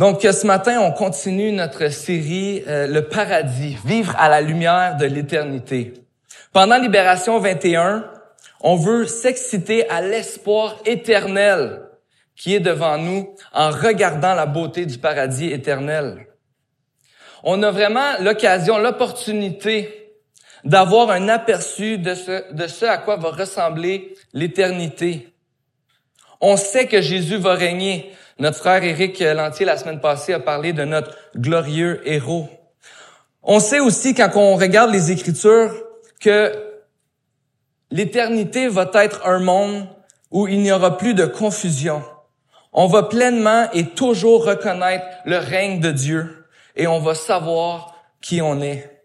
Donc 0.00 0.22
ce 0.22 0.46
matin, 0.46 0.80
on 0.80 0.92
continue 0.92 1.52
notre 1.52 1.88
série 1.88 2.64
euh, 2.66 2.86
Le 2.86 3.06
paradis, 3.06 3.76
vivre 3.84 4.16
à 4.18 4.30
la 4.30 4.40
lumière 4.40 4.96
de 4.96 5.04
l'éternité. 5.04 5.92
Pendant 6.54 6.78
Libération 6.78 7.38
21, 7.38 8.10
on 8.62 8.76
veut 8.76 9.04
s'exciter 9.04 9.86
à 9.90 10.00
l'espoir 10.00 10.78
éternel 10.86 11.82
qui 12.34 12.54
est 12.54 12.60
devant 12.60 12.96
nous 12.96 13.34
en 13.52 13.68
regardant 13.68 14.32
la 14.32 14.46
beauté 14.46 14.86
du 14.86 14.96
paradis 14.96 15.52
éternel. 15.52 16.28
On 17.44 17.62
a 17.62 17.70
vraiment 17.70 18.14
l'occasion, 18.20 18.78
l'opportunité 18.78 20.14
d'avoir 20.64 21.10
un 21.10 21.28
aperçu 21.28 21.98
de 21.98 22.14
ce 22.14 22.84
à 22.86 22.96
quoi 22.96 23.18
va 23.18 23.32
ressembler 23.32 24.14
l'éternité. 24.32 25.28
On 26.40 26.56
sait 26.56 26.86
que 26.86 27.02
Jésus 27.02 27.36
va 27.36 27.52
régner. 27.52 28.14
Notre 28.40 28.56
frère 28.56 28.82
Éric 28.82 29.20
Lantier, 29.20 29.66
la 29.66 29.76
semaine 29.76 30.00
passée, 30.00 30.32
a 30.32 30.40
parlé 30.40 30.72
de 30.72 30.82
notre 30.84 31.14
glorieux 31.36 32.00
héros. 32.06 32.48
On 33.42 33.60
sait 33.60 33.80
aussi, 33.80 34.14
quand 34.14 34.30
on 34.34 34.56
regarde 34.56 34.90
les 34.90 35.10
Écritures, 35.10 35.74
que 36.20 36.50
l'éternité 37.90 38.68
va 38.68 38.90
être 38.94 39.26
un 39.26 39.40
monde 39.40 39.86
où 40.30 40.48
il 40.48 40.62
n'y 40.62 40.72
aura 40.72 40.96
plus 40.96 41.12
de 41.12 41.26
confusion. 41.26 42.02
On 42.72 42.86
va 42.86 43.02
pleinement 43.02 43.70
et 43.74 43.84
toujours 43.84 44.46
reconnaître 44.46 45.04
le 45.26 45.36
règne 45.36 45.80
de 45.80 45.90
Dieu 45.90 46.46
et 46.76 46.86
on 46.86 46.98
va 46.98 47.14
savoir 47.14 47.94
qui 48.22 48.40
on 48.40 48.62
est. 48.62 49.02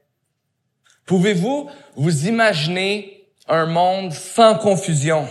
Pouvez-vous 1.06 1.70
vous 1.98 2.28
imaginer 2.28 3.28
un 3.50 3.66
monde 3.66 4.14
sans 4.14 4.56
confusion? 4.56 5.28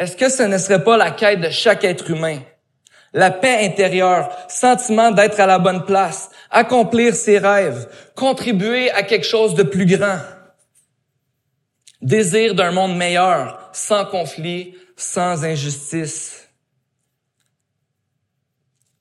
Est-ce 0.00 0.16
que 0.16 0.30
ce 0.30 0.44
ne 0.44 0.56
serait 0.56 0.82
pas 0.82 0.96
la 0.96 1.10
quête 1.10 1.42
de 1.42 1.50
chaque 1.50 1.84
être 1.84 2.10
humain? 2.10 2.40
La 3.12 3.30
paix 3.30 3.66
intérieure, 3.66 4.34
sentiment 4.48 5.10
d'être 5.10 5.38
à 5.38 5.46
la 5.46 5.58
bonne 5.58 5.84
place, 5.84 6.30
accomplir 6.50 7.14
ses 7.14 7.36
rêves, 7.36 7.86
contribuer 8.14 8.90
à 8.92 9.02
quelque 9.02 9.26
chose 9.26 9.54
de 9.54 9.62
plus 9.62 9.84
grand. 9.84 10.20
Désir 12.00 12.54
d'un 12.54 12.72
monde 12.72 12.96
meilleur, 12.96 13.68
sans 13.74 14.06
conflit, 14.06 14.74
sans 14.96 15.44
injustice. 15.44 16.48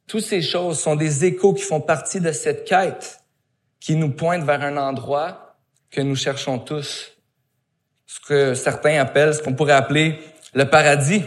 Toutes 0.05 0.25
ces 0.25 0.41
choses 0.41 0.81
sont 0.81 0.97
des 0.97 1.23
échos 1.23 1.53
qui 1.53 1.63
font 1.63 1.79
partie 1.79 2.19
de 2.19 2.33
cette 2.33 2.65
quête 2.65 3.21
qui 3.79 3.95
nous 3.95 4.11
pointe 4.11 4.43
vers 4.43 4.61
un 4.63 4.75
endroit 4.75 5.55
que 5.91 6.01
nous 6.01 6.17
cherchons 6.17 6.59
tous. 6.59 7.13
Ce 8.05 8.19
que 8.19 8.53
certains 8.53 8.99
appellent, 8.99 9.33
ce 9.33 9.41
qu'on 9.41 9.53
pourrait 9.53 9.71
appeler 9.71 10.19
le 10.53 10.69
paradis. 10.69 11.23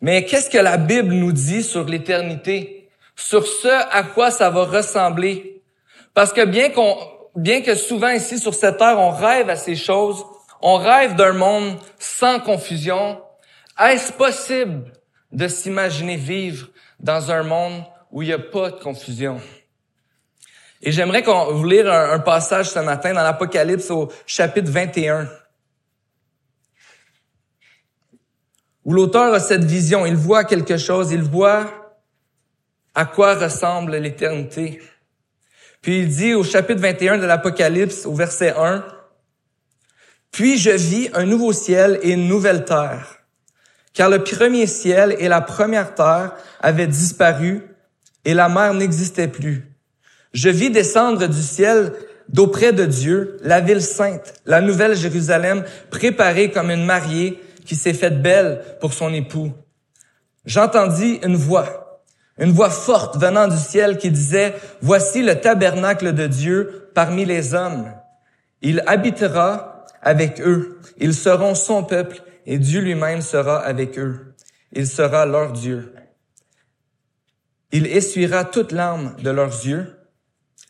Mais 0.00 0.24
qu'est-ce 0.24 0.50
que 0.50 0.58
la 0.58 0.76
Bible 0.76 1.12
nous 1.12 1.32
dit 1.32 1.62
sur 1.62 1.84
l'éternité? 1.84 2.88
Sur 3.16 3.46
ce 3.46 3.68
à 3.68 4.02
quoi 4.02 4.30
ça 4.30 4.48
va 4.50 4.64
ressembler? 4.64 5.62
Parce 6.14 6.32
que 6.32 6.44
bien 6.44 6.70
qu'on, 6.70 6.96
bien 7.36 7.60
que 7.60 7.74
souvent 7.74 8.08
ici 8.08 8.38
sur 8.38 8.54
cette 8.54 8.78
terre, 8.78 8.98
on 8.98 9.10
rêve 9.10 9.50
à 9.50 9.56
ces 9.56 9.76
choses, 9.76 10.24
on 10.62 10.76
rêve 10.76 11.16
d'un 11.16 11.32
monde 11.32 11.76
sans 11.98 12.40
confusion, 12.40 13.20
est-ce 13.78 14.12
possible 14.12 14.92
de 15.32 15.48
s'imaginer 15.48 16.16
vivre 16.16 16.68
dans 16.98 17.30
un 17.30 17.42
monde 17.42 17.84
où 18.10 18.22
il 18.22 18.28
n'y 18.28 18.34
a 18.34 18.38
pas 18.38 18.70
de 18.70 18.80
confusion? 18.80 19.38
Et 20.82 20.92
j'aimerais 20.92 21.22
qu'on 21.22 21.52
vous 21.52 21.64
lire 21.64 21.92
un, 21.92 22.12
un 22.12 22.20
passage 22.20 22.70
ce 22.70 22.78
matin 22.78 23.12
dans 23.12 23.22
l'Apocalypse 23.22 23.90
au 23.90 24.10
chapitre 24.26 24.70
21. 24.70 25.28
Où 28.90 28.92
l'auteur 28.92 29.32
a 29.32 29.38
cette 29.38 29.62
vision, 29.62 30.04
il 30.04 30.16
voit 30.16 30.42
quelque 30.42 30.76
chose, 30.76 31.12
il 31.12 31.22
voit 31.22 31.94
à 32.92 33.04
quoi 33.04 33.36
ressemble 33.36 33.94
l'éternité. 33.94 34.82
Puis 35.80 36.00
il 36.00 36.08
dit 36.08 36.34
au 36.34 36.42
chapitre 36.42 36.80
21 36.80 37.18
de 37.18 37.24
l'Apocalypse, 37.24 38.04
au 38.04 38.14
verset 38.14 38.52
1, 38.58 38.84
Puis 40.32 40.58
je 40.58 40.70
vis 40.70 41.08
un 41.14 41.24
nouveau 41.24 41.52
ciel 41.52 42.00
et 42.02 42.10
une 42.10 42.26
nouvelle 42.26 42.64
terre, 42.64 43.18
car 43.94 44.10
le 44.10 44.24
premier 44.24 44.66
ciel 44.66 45.14
et 45.20 45.28
la 45.28 45.40
première 45.40 45.94
terre 45.94 46.34
avaient 46.60 46.88
disparu 46.88 47.62
et 48.24 48.34
la 48.34 48.48
mer 48.48 48.74
n'existait 48.74 49.28
plus. 49.28 49.68
Je 50.32 50.48
vis 50.48 50.70
descendre 50.70 51.28
du 51.28 51.42
ciel 51.42 51.92
d'auprès 52.28 52.72
de 52.72 52.86
Dieu 52.86 53.36
la 53.44 53.60
ville 53.60 53.82
sainte, 53.82 54.34
la 54.46 54.60
nouvelle 54.60 54.96
Jérusalem, 54.96 55.62
préparée 55.92 56.50
comme 56.50 56.72
une 56.72 56.84
mariée 56.84 57.40
qui 57.70 57.76
s'est 57.76 57.94
faite 57.94 58.20
belle 58.20 58.64
pour 58.80 58.92
son 58.92 59.14
époux. 59.14 59.52
J'entendis 60.44 61.20
une 61.22 61.36
voix, 61.36 62.02
une 62.36 62.50
voix 62.50 62.68
forte 62.68 63.16
venant 63.16 63.46
du 63.46 63.56
ciel 63.56 63.96
qui 63.96 64.10
disait, 64.10 64.56
Voici 64.82 65.22
le 65.22 65.40
tabernacle 65.40 66.12
de 66.12 66.26
Dieu 66.26 66.90
parmi 66.96 67.24
les 67.24 67.54
hommes. 67.54 67.92
Il 68.60 68.82
habitera 68.88 69.84
avec 70.02 70.40
eux. 70.40 70.80
Ils 70.98 71.14
seront 71.14 71.54
son 71.54 71.84
peuple 71.84 72.24
et 72.44 72.58
Dieu 72.58 72.80
lui-même 72.80 73.20
sera 73.20 73.58
avec 73.58 74.00
eux. 74.00 74.34
Il 74.72 74.88
sera 74.88 75.24
leur 75.24 75.52
Dieu. 75.52 75.94
Il 77.70 77.86
essuiera 77.86 78.44
toute 78.46 78.72
larme 78.72 79.14
de 79.22 79.30
leurs 79.30 79.64
yeux. 79.64 79.96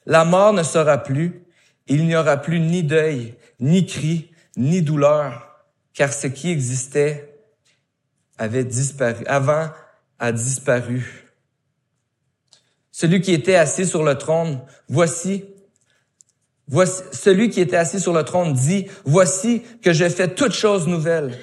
La 0.04 0.26
mort 0.26 0.52
ne 0.52 0.62
sera 0.62 0.98
plus. 0.98 1.46
Il 1.86 2.04
n'y 2.04 2.14
aura 2.14 2.36
plus 2.36 2.60
ni 2.60 2.82
deuil, 2.82 3.36
ni 3.58 3.86
cri, 3.86 4.32
ni 4.58 4.82
douleur 4.82 5.49
car 6.00 6.14
ce 6.14 6.28
qui 6.28 6.50
existait 6.50 7.42
avait 8.38 8.64
disparu, 8.64 9.22
avant 9.26 9.68
a 10.18 10.32
disparu. 10.32 11.26
Celui 12.90 13.20
qui 13.20 13.34
était 13.34 13.56
assis 13.56 13.84
sur 13.84 14.02
le 14.02 14.16
trône, 14.16 14.62
voici, 14.88 15.44
voici, 16.66 17.02
celui 17.12 17.50
qui 17.50 17.60
était 17.60 17.76
assis 17.76 18.00
sur 18.00 18.14
le 18.14 18.22
trône 18.22 18.54
dit, 18.54 18.86
voici 19.04 19.60
que 19.82 19.92
je 19.92 20.08
fais 20.08 20.34
toutes 20.34 20.54
choses 20.54 20.88
nouvelles. 20.88 21.38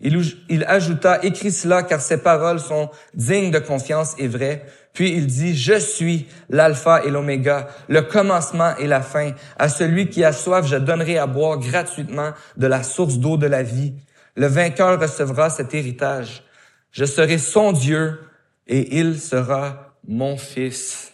Il, 0.00 0.64
ajouta, 0.66 1.22
écris 1.22 1.52
cela 1.52 1.82
car 1.82 2.00
ces 2.00 2.22
paroles 2.22 2.58
sont 2.60 2.90
dignes 3.14 3.50
de 3.50 3.58
confiance 3.58 4.14
et 4.18 4.28
vraies. 4.28 4.64
Puis 4.94 5.12
il 5.12 5.26
dit, 5.26 5.54
je 5.54 5.78
suis 5.78 6.26
l'alpha 6.48 7.04
et 7.04 7.10
l'oméga, 7.10 7.68
le 7.88 8.02
commencement 8.02 8.74
et 8.78 8.86
la 8.86 9.02
fin. 9.02 9.32
À 9.58 9.68
celui 9.68 10.08
qui 10.08 10.24
a 10.24 10.32
soif, 10.32 10.66
je 10.66 10.76
donnerai 10.76 11.18
à 11.18 11.26
boire 11.26 11.58
gratuitement 11.58 12.32
de 12.56 12.66
la 12.66 12.82
source 12.82 13.18
d'eau 13.18 13.36
de 13.36 13.46
la 13.46 13.62
vie. 13.62 13.92
Le 14.36 14.46
vainqueur 14.46 14.98
recevra 14.98 15.50
cet 15.50 15.74
héritage. 15.74 16.44
Je 16.92 17.04
serai 17.04 17.38
son 17.38 17.72
Dieu 17.72 18.18
et 18.66 18.98
il 18.98 19.20
sera 19.20 19.94
mon 20.08 20.36
fils. 20.36 21.12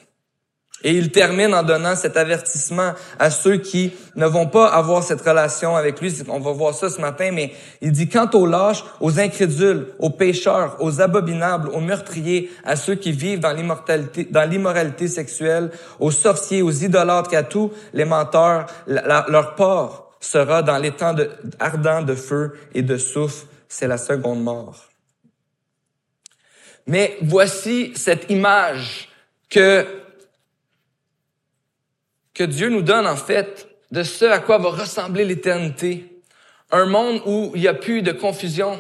Et 0.83 0.93
il 0.93 1.11
termine 1.11 1.55
en 1.55 1.63
donnant 1.63 1.97
cet 1.97 2.17
avertissement 2.19 2.93
à 3.19 3.31
ceux 3.31 3.57
qui 3.57 3.93
ne 4.15 4.27
vont 4.27 4.47
pas 4.47 4.67
avoir 4.69 5.03
cette 5.03 5.23
relation 5.23 5.75
avec 5.75 6.01
lui. 6.01 6.15
On 6.29 6.39
va 6.39 6.53
voir 6.53 6.75
ça 6.75 6.91
ce 6.91 7.01
matin, 7.01 7.31
mais 7.33 7.53
il 7.81 7.93
dit, 7.93 8.09
quant 8.09 8.29
aux 8.35 8.47
lâches, 8.47 8.85
aux 9.01 9.19
incrédules, 9.19 9.89
aux 9.99 10.11
pécheurs, 10.11 10.77
aux 10.81 11.01
abominables, 11.01 11.71
aux 11.71 11.81
meurtriers, 11.81 12.51
à 12.63 12.77
ceux 12.77 12.95
qui 12.95 13.13
vivent 13.13 13.41
dans 13.41 13.53
l'immortalité, 13.53 14.25
dans 14.31 14.49
l'immoralité 14.49 15.09
sexuelle, 15.09 15.71
aux 15.99 16.11
sorciers, 16.11 16.61
aux 16.61 16.71
idolâtres, 16.71 17.35
à 17.35 17.43
tous 17.43 17.73
les 17.95 18.05
menteurs, 18.05 18.67
leur 18.87 19.55
part 19.55 20.11
sera 20.21 20.63
dans 20.63 20.79
l'étang 20.79 21.15
de, 21.15 21.31
ardent 21.59 22.03
de 22.03 22.15
feu 22.15 22.53
et 22.75 22.83
de 22.83 22.99
souffle. 22.99 23.47
C'est 23.69 23.89
la 23.89 23.99
seconde 23.99 24.43
mort. 24.43 24.85
Mais 26.87 27.17
voici 27.23 27.93
cette 27.97 28.31
image 28.31 29.09
que 29.51 29.85
que 32.37 32.45
Dieu 32.45 32.69
nous 32.69 32.83
donne 32.83 33.07
en 33.07 33.17
fait 33.17 33.67
de 33.91 34.03
ce 34.03 34.27
à 34.27 34.41
quoi 34.41 34.59
va 34.59 34.69
ressembler 34.69 35.25
l'éternité. 35.25 36.21
Un 36.71 36.85
monde 36.85 37.23
où 37.25 37.51
il 37.55 37.63
n'y 37.63 37.69
a 37.69 37.75
plus 37.75 38.03
de 38.03 38.13
confusion. 38.13 38.79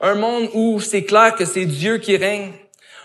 Un 0.00 0.16
monde 0.16 0.50
où 0.54 0.80
c'est 0.80 1.04
clair 1.04 1.36
que 1.36 1.44
c'est 1.44 1.66
Dieu 1.66 1.98
qui 1.98 2.16
règne. 2.16 2.52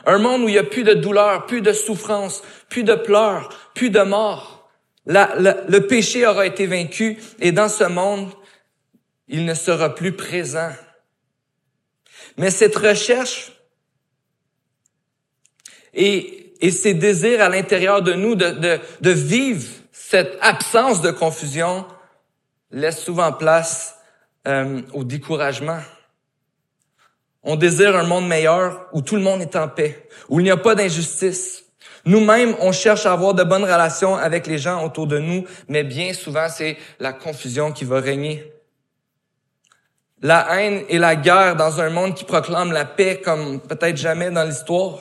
Un 0.08 0.18
monde 0.18 0.42
où 0.42 0.50
il 0.50 0.54
n'y 0.54 0.58
a 0.58 0.64
plus 0.64 0.84
de 0.84 0.96
douleur, 0.96 1.46
plus 1.46 1.62
de 1.62 1.72
souffrance, 1.72 2.42
plus 2.68 2.84
de 2.84 2.96
pleurs, 2.96 3.50
plus 3.76 3.92
de 3.92 4.02
mort. 4.02 4.68
le 5.06 5.80
péché 5.80 6.26
aura 6.26 6.48
été 6.48 6.66
vaincu 6.66 7.20
et 7.40 7.52
dans 7.52 7.70
ce 7.70 7.84
monde, 7.84 8.32
il 9.28 9.46
ne 9.46 9.54
sera 9.54 9.94
plus 9.94 10.14
présent. 10.14 10.72
Mais 12.38 12.50
cette 12.50 12.76
recherche 12.76 13.52
et, 15.94 16.56
ces 16.72 16.96
désirs 16.96 17.42
à 17.42 17.50
l'intérieur 17.50 18.02
de 18.02 18.14
nous 18.14 18.34
de 18.36 19.10
vivre 19.10 19.81
cette 20.12 20.38
absence 20.42 21.00
de 21.00 21.10
confusion 21.10 21.86
laisse 22.70 23.02
souvent 23.02 23.32
place 23.32 23.96
euh, 24.46 24.82
au 24.92 25.06
découragement. 25.06 25.80
On 27.44 27.56
désire 27.56 27.96
un 27.96 28.04
monde 28.04 28.28
meilleur 28.28 28.90
où 28.92 29.02
tout 29.02 29.16
le 29.16 29.22
monde 29.22 29.42
est 29.42 29.56
en 29.56 29.70
paix, 29.70 30.10
où 30.28 30.42
il 30.42 30.44
n'y 30.44 30.52
a 30.52 30.58
pas 30.58 30.76
d'injustice. 30.76 31.64
Nous-mêmes, 32.04 32.58
on 32.60 32.74
cherche 32.74 33.06
à 33.06 33.14
avoir 33.14 33.36
de 33.36 33.46
bonnes 33.46 33.64
relations 33.64 34.18
avec 34.18 34.48
les 34.48 34.58
gens 34.58 34.84
autour 34.84 35.08
de 35.08 35.18
nous, 35.18 35.46
mais 35.70 35.86
bien 35.86 36.14
souvent, 36.14 36.50
c'est 36.50 36.76
la 37.00 37.14
confusion 37.14 37.72
qui 37.72 37.86
va 37.86 38.02
régner. 38.02 38.52
la 40.22 40.46
haine 40.60 40.84
et 40.90 40.98
la 40.98 41.16
guerre 41.16 41.56
dans 41.56 41.80
un 41.80 41.90
monde 41.90 42.16
qui 42.16 42.26
proclame 42.26 42.74
la 42.74 42.84
paix 42.84 43.22
comme 43.22 43.62
peut-être 43.62 43.96
jamais 43.96 44.30
dans 44.30 44.44
l'histoire. 44.44 45.00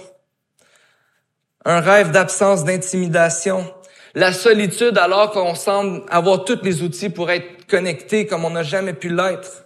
Un 1.64 1.80
rêve 1.80 2.12
d'absence 2.12 2.62
d'intimidation. 2.62 3.74
La 4.14 4.32
solitude 4.32 4.98
alors 4.98 5.30
qu'on 5.30 5.54
semble 5.54 6.02
avoir 6.08 6.44
tous 6.44 6.58
les 6.62 6.82
outils 6.82 7.10
pour 7.10 7.30
être 7.30 7.66
connecté 7.66 8.26
comme 8.26 8.44
on 8.44 8.50
n'a 8.50 8.62
jamais 8.62 8.92
pu 8.92 9.08
l'être. 9.08 9.64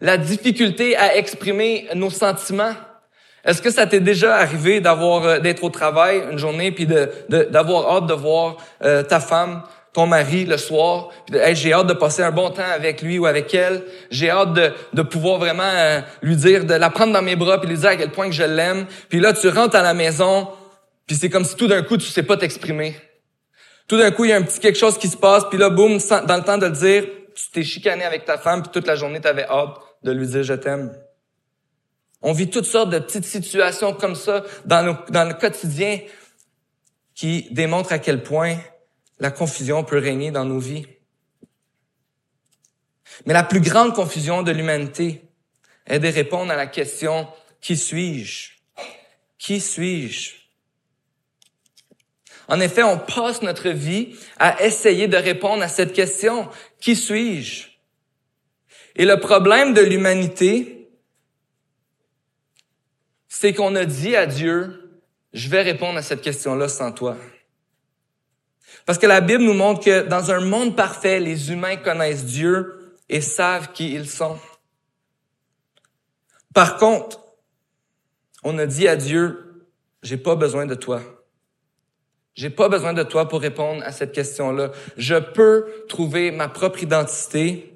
La 0.00 0.16
difficulté 0.16 0.96
à 0.96 1.16
exprimer 1.16 1.88
nos 1.94 2.10
sentiments. 2.10 2.74
Est-ce 3.44 3.60
que 3.60 3.70
ça 3.70 3.86
t'est 3.86 4.00
déjà 4.00 4.36
arrivé 4.36 4.80
d'avoir 4.80 5.24
euh, 5.24 5.38
d'être 5.38 5.64
au 5.64 5.70
travail 5.70 6.22
une 6.30 6.38
journée 6.38 6.72
puis 6.72 6.86
de, 6.86 7.10
d'avoir 7.28 7.96
hâte 7.96 8.06
de 8.06 8.14
voir 8.14 8.56
euh, 8.82 9.02
ta 9.02 9.20
femme 9.20 9.62
ton 9.92 10.06
mari 10.06 10.44
le 10.44 10.56
soir. 10.56 11.08
j'ai 11.52 11.72
hâte 11.72 11.88
de 11.88 11.94
passer 11.94 12.22
un 12.22 12.30
bon 12.30 12.50
temps 12.50 12.62
avec 12.62 13.02
lui 13.02 13.18
ou 13.18 13.26
avec 13.26 13.52
elle. 13.54 13.82
J'ai 14.10 14.30
hâte 14.30 14.54
de, 14.54 14.72
de 14.92 15.02
pouvoir 15.02 15.38
vraiment 15.38 15.62
euh, 15.64 16.00
lui 16.22 16.36
dire, 16.36 16.64
de 16.64 16.74
la 16.74 16.90
prendre 16.90 17.12
dans 17.12 17.22
mes 17.22 17.36
bras 17.36 17.60
puis 17.60 17.68
lui 17.68 17.76
dire 17.76 17.88
à 17.88 17.96
quel 17.96 18.10
point 18.10 18.26
que 18.26 18.34
je 18.34 18.44
l'aime. 18.44 18.86
Puis 19.08 19.18
là, 19.18 19.32
tu 19.32 19.48
rentres 19.48 19.74
à 19.74 19.82
la 19.82 19.94
maison, 19.94 20.48
puis 21.06 21.16
c'est 21.16 21.28
comme 21.28 21.44
si 21.44 21.56
tout 21.56 21.66
d'un 21.66 21.82
coup, 21.82 21.96
tu 21.96 22.06
sais 22.06 22.22
pas 22.22 22.36
t'exprimer. 22.36 22.94
Tout 23.90 23.98
d'un 23.98 24.12
coup, 24.12 24.24
il 24.24 24.28
y 24.28 24.32
a 24.32 24.36
un 24.36 24.42
petit 24.42 24.60
quelque 24.60 24.78
chose 24.78 24.96
qui 24.98 25.08
se 25.08 25.16
passe, 25.16 25.42
puis 25.50 25.58
là, 25.58 25.68
boum, 25.68 25.98
dans 25.98 26.36
le 26.36 26.44
temps 26.44 26.58
de 26.58 26.66
le 26.66 26.70
dire, 26.70 27.08
tu 27.34 27.50
t'es 27.50 27.64
chicané 27.64 28.04
avec 28.04 28.24
ta 28.24 28.38
femme, 28.38 28.62
puis 28.62 28.70
toute 28.70 28.86
la 28.86 28.94
journée, 28.94 29.20
tu 29.20 29.26
avais 29.26 29.42
hâte 29.48 29.78
de 30.04 30.12
lui 30.12 30.28
dire 30.28 30.44
je 30.44 30.54
t'aime. 30.54 30.96
On 32.22 32.32
vit 32.32 32.48
toutes 32.48 32.66
sortes 32.66 32.90
de 32.90 33.00
petites 33.00 33.24
situations 33.24 33.92
comme 33.92 34.14
ça 34.14 34.44
dans, 34.64 34.96
dans 35.08 35.24
le 35.24 35.34
quotidien 35.34 35.98
qui 37.16 37.48
démontrent 37.50 37.90
à 37.90 37.98
quel 37.98 38.22
point 38.22 38.58
la 39.18 39.32
confusion 39.32 39.82
peut 39.82 39.98
régner 39.98 40.30
dans 40.30 40.44
nos 40.44 40.60
vies. 40.60 40.86
Mais 43.26 43.32
la 43.32 43.42
plus 43.42 43.60
grande 43.60 43.92
confusion 43.92 44.44
de 44.44 44.52
l'humanité 44.52 45.24
est 45.88 45.98
de 45.98 46.06
répondre 46.06 46.52
à 46.52 46.56
la 46.56 46.68
question 46.68 47.26
qui 47.60 47.76
suis-je? 47.76 48.52
Qui 49.36 49.60
suis-je 49.60 50.39
En 52.50 52.58
effet, 52.58 52.82
on 52.82 52.98
passe 52.98 53.42
notre 53.42 53.68
vie 53.68 54.16
à 54.40 54.64
essayer 54.64 55.06
de 55.06 55.16
répondre 55.16 55.62
à 55.62 55.68
cette 55.68 55.92
question 55.92 56.48
qui 56.80 56.96
suis-je? 56.96 57.68
Et 58.96 59.04
le 59.04 59.20
problème 59.20 59.72
de 59.72 59.80
l'humanité, 59.80 60.90
c'est 63.28 63.54
qu'on 63.54 63.76
a 63.76 63.84
dit 63.84 64.16
à 64.16 64.26
Dieu, 64.26 65.00
je 65.32 65.48
vais 65.48 65.62
répondre 65.62 65.96
à 65.96 66.02
cette 66.02 66.22
question-là 66.22 66.68
sans 66.68 66.90
toi. 66.90 67.16
Parce 68.84 68.98
que 68.98 69.06
la 69.06 69.20
Bible 69.20 69.44
nous 69.44 69.54
montre 69.54 69.84
que 69.84 70.08
dans 70.08 70.32
un 70.32 70.40
monde 70.40 70.74
parfait, 70.74 71.20
les 71.20 71.52
humains 71.52 71.76
connaissent 71.76 72.24
Dieu 72.24 72.96
et 73.08 73.20
savent 73.20 73.70
qui 73.72 73.94
ils 73.94 74.10
sont. 74.10 74.38
Par 76.52 76.78
contre, 76.78 77.20
on 78.42 78.58
a 78.58 78.66
dit 78.66 78.88
à 78.88 78.96
Dieu, 78.96 79.68
j'ai 80.02 80.16
pas 80.16 80.34
besoin 80.34 80.66
de 80.66 80.74
toi. 80.74 81.00
J'ai 82.34 82.50
pas 82.50 82.68
besoin 82.68 82.92
de 82.92 83.02
toi 83.02 83.28
pour 83.28 83.40
répondre 83.40 83.82
à 83.84 83.92
cette 83.92 84.12
question-là. 84.12 84.72
Je 84.96 85.16
peux 85.16 85.84
trouver 85.88 86.30
ma 86.30 86.48
propre 86.48 86.82
identité 86.82 87.74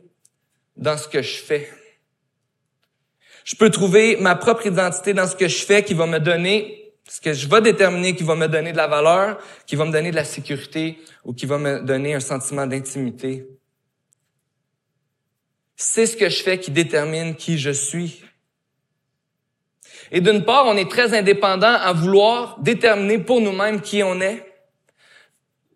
dans 0.76 0.96
ce 0.96 1.08
que 1.08 1.22
je 1.22 1.36
fais. 1.36 1.70
Je 3.44 3.56
peux 3.56 3.70
trouver 3.70 4.16
ma 4.16 4.36
propre 4.36 4.66
identité 4.66 5.12
dans 5.12 5.26
ce 5.26 5.36
que 5.36 5.48
je 5.48 5.64
fais 5.64 5.82
qui 5.82 5.94
va 5.94 6.06
me 6.06 6.18
donner 6.18 6.84
ce 7.08 7.20
que 7.20 7.32
je 7.32 7.48
vais 7.48 7.60
déterminer 7.60 8.14
qui 8.14 8.22
va 8.22 8.34
me 8.34 8.48
donner 8.48 8.72
de 8.72 8.76
la 8.76 8.86
valeur, 8.86 9.38
qui 9.66 9.76
va 9.76 9.84
me 9.84 9.92
donner 9.92 10.10
de 10.10 10.16
la 10.16 10.24
sécurité 10.24 10.98
ou 11.24 11.34
qui 11.34 11.46
va 11.46 11.58
me 11.58 11.80
donner 11.80 12.14
un 12.14 12.20
sentiment 12.20 12.66
d'intimité. 12.66 13.46
C'est 15.76 16.06
ce 16.06 16.16
que 16.16 16.28
je 16.28 16.42
fais 16.42 16.58
qui 16.58 16.70
détermine 16.70 17.34
qui 17.34 17.58
je 17.58 17.70
suis. 17.70 18.22
Et 20.12 20.20
d'une 20.20 20.44
part, 20.44 20.66
on 20.66 20.76
est 20.76 20.90
très 20.90 21.16
indépendant 21.16 21.74
à 21.74 21.92
vouloir 21.92 22.58
déterminer 22.60 23.18
pour 23.18 23.40
nous-mêmes 23.40 23.80
qui 23.80 24.02
on 24.02 24.20
est. 24.20 24.44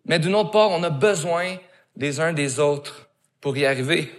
Mais 0.05 0.19
d'une 0.19 0.35
autre 0.35 0.51
part, 0.51 0.71
on 0.71 0.83
a 0.83 0.89
besoin 0.89 1.57
des 1.95 2.19
uns 2.19 2.33
des 2.33 2.59
autres 2.59 3.09
pour 3.41 3.57
y 3.57 3.65
arriver. 3.65 4.11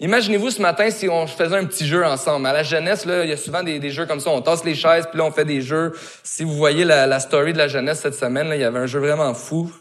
Imaginez-vous 0.00 0.50
ce 0.50 0.60
matin 0.60 0.90
si 0.90 1.08
on 1.08 1.28
faisait 1.28 1.56
un 1.56 1.64
petit 1.64 1.86
jeu 1.86 2.04
ensemble. 2.04 2.46
À 2.46 2.52
la 2.52 2.64
jeunesse, 2.64 3.06
là, 3.06 3.22
il 3.22 3.30
y 3.30 3.32
a 3.32 3.36
souvent 3.36 3.62
des, 3.62 3.90
jeux 3.90 4.04
comme 4.04 4.18
ça. 4.18 4.30
On 4.30 4.42
tasse 4.42 4.64
les 4.64 4.74
chaises, 4.74 5.06
puis 5.06 5.18
là, 5.18 5.24
on 5.24 5.30
fait 5.30 5.44
des 5.44 5.60
jeux. 5.60 5.92
Si 6.24 6.42
vous 6.42 6.54
voyez 6.54 6.84
la, 6.84 7.20
story 7.20 7.52
de 7.52 7.58
la 7.58 7.68
jeunesse 7.68 8.00
cette 8.00 8.16
semaine, 8.16 8.48
là, 8.48 8.56
il 8.56 8.60
y 8.60 8.64
avait 8.64 8.80
un 8.80 8.86
jeu 8.86 8.98
vraiment 8.98 9.32
fou. 9.32 9.72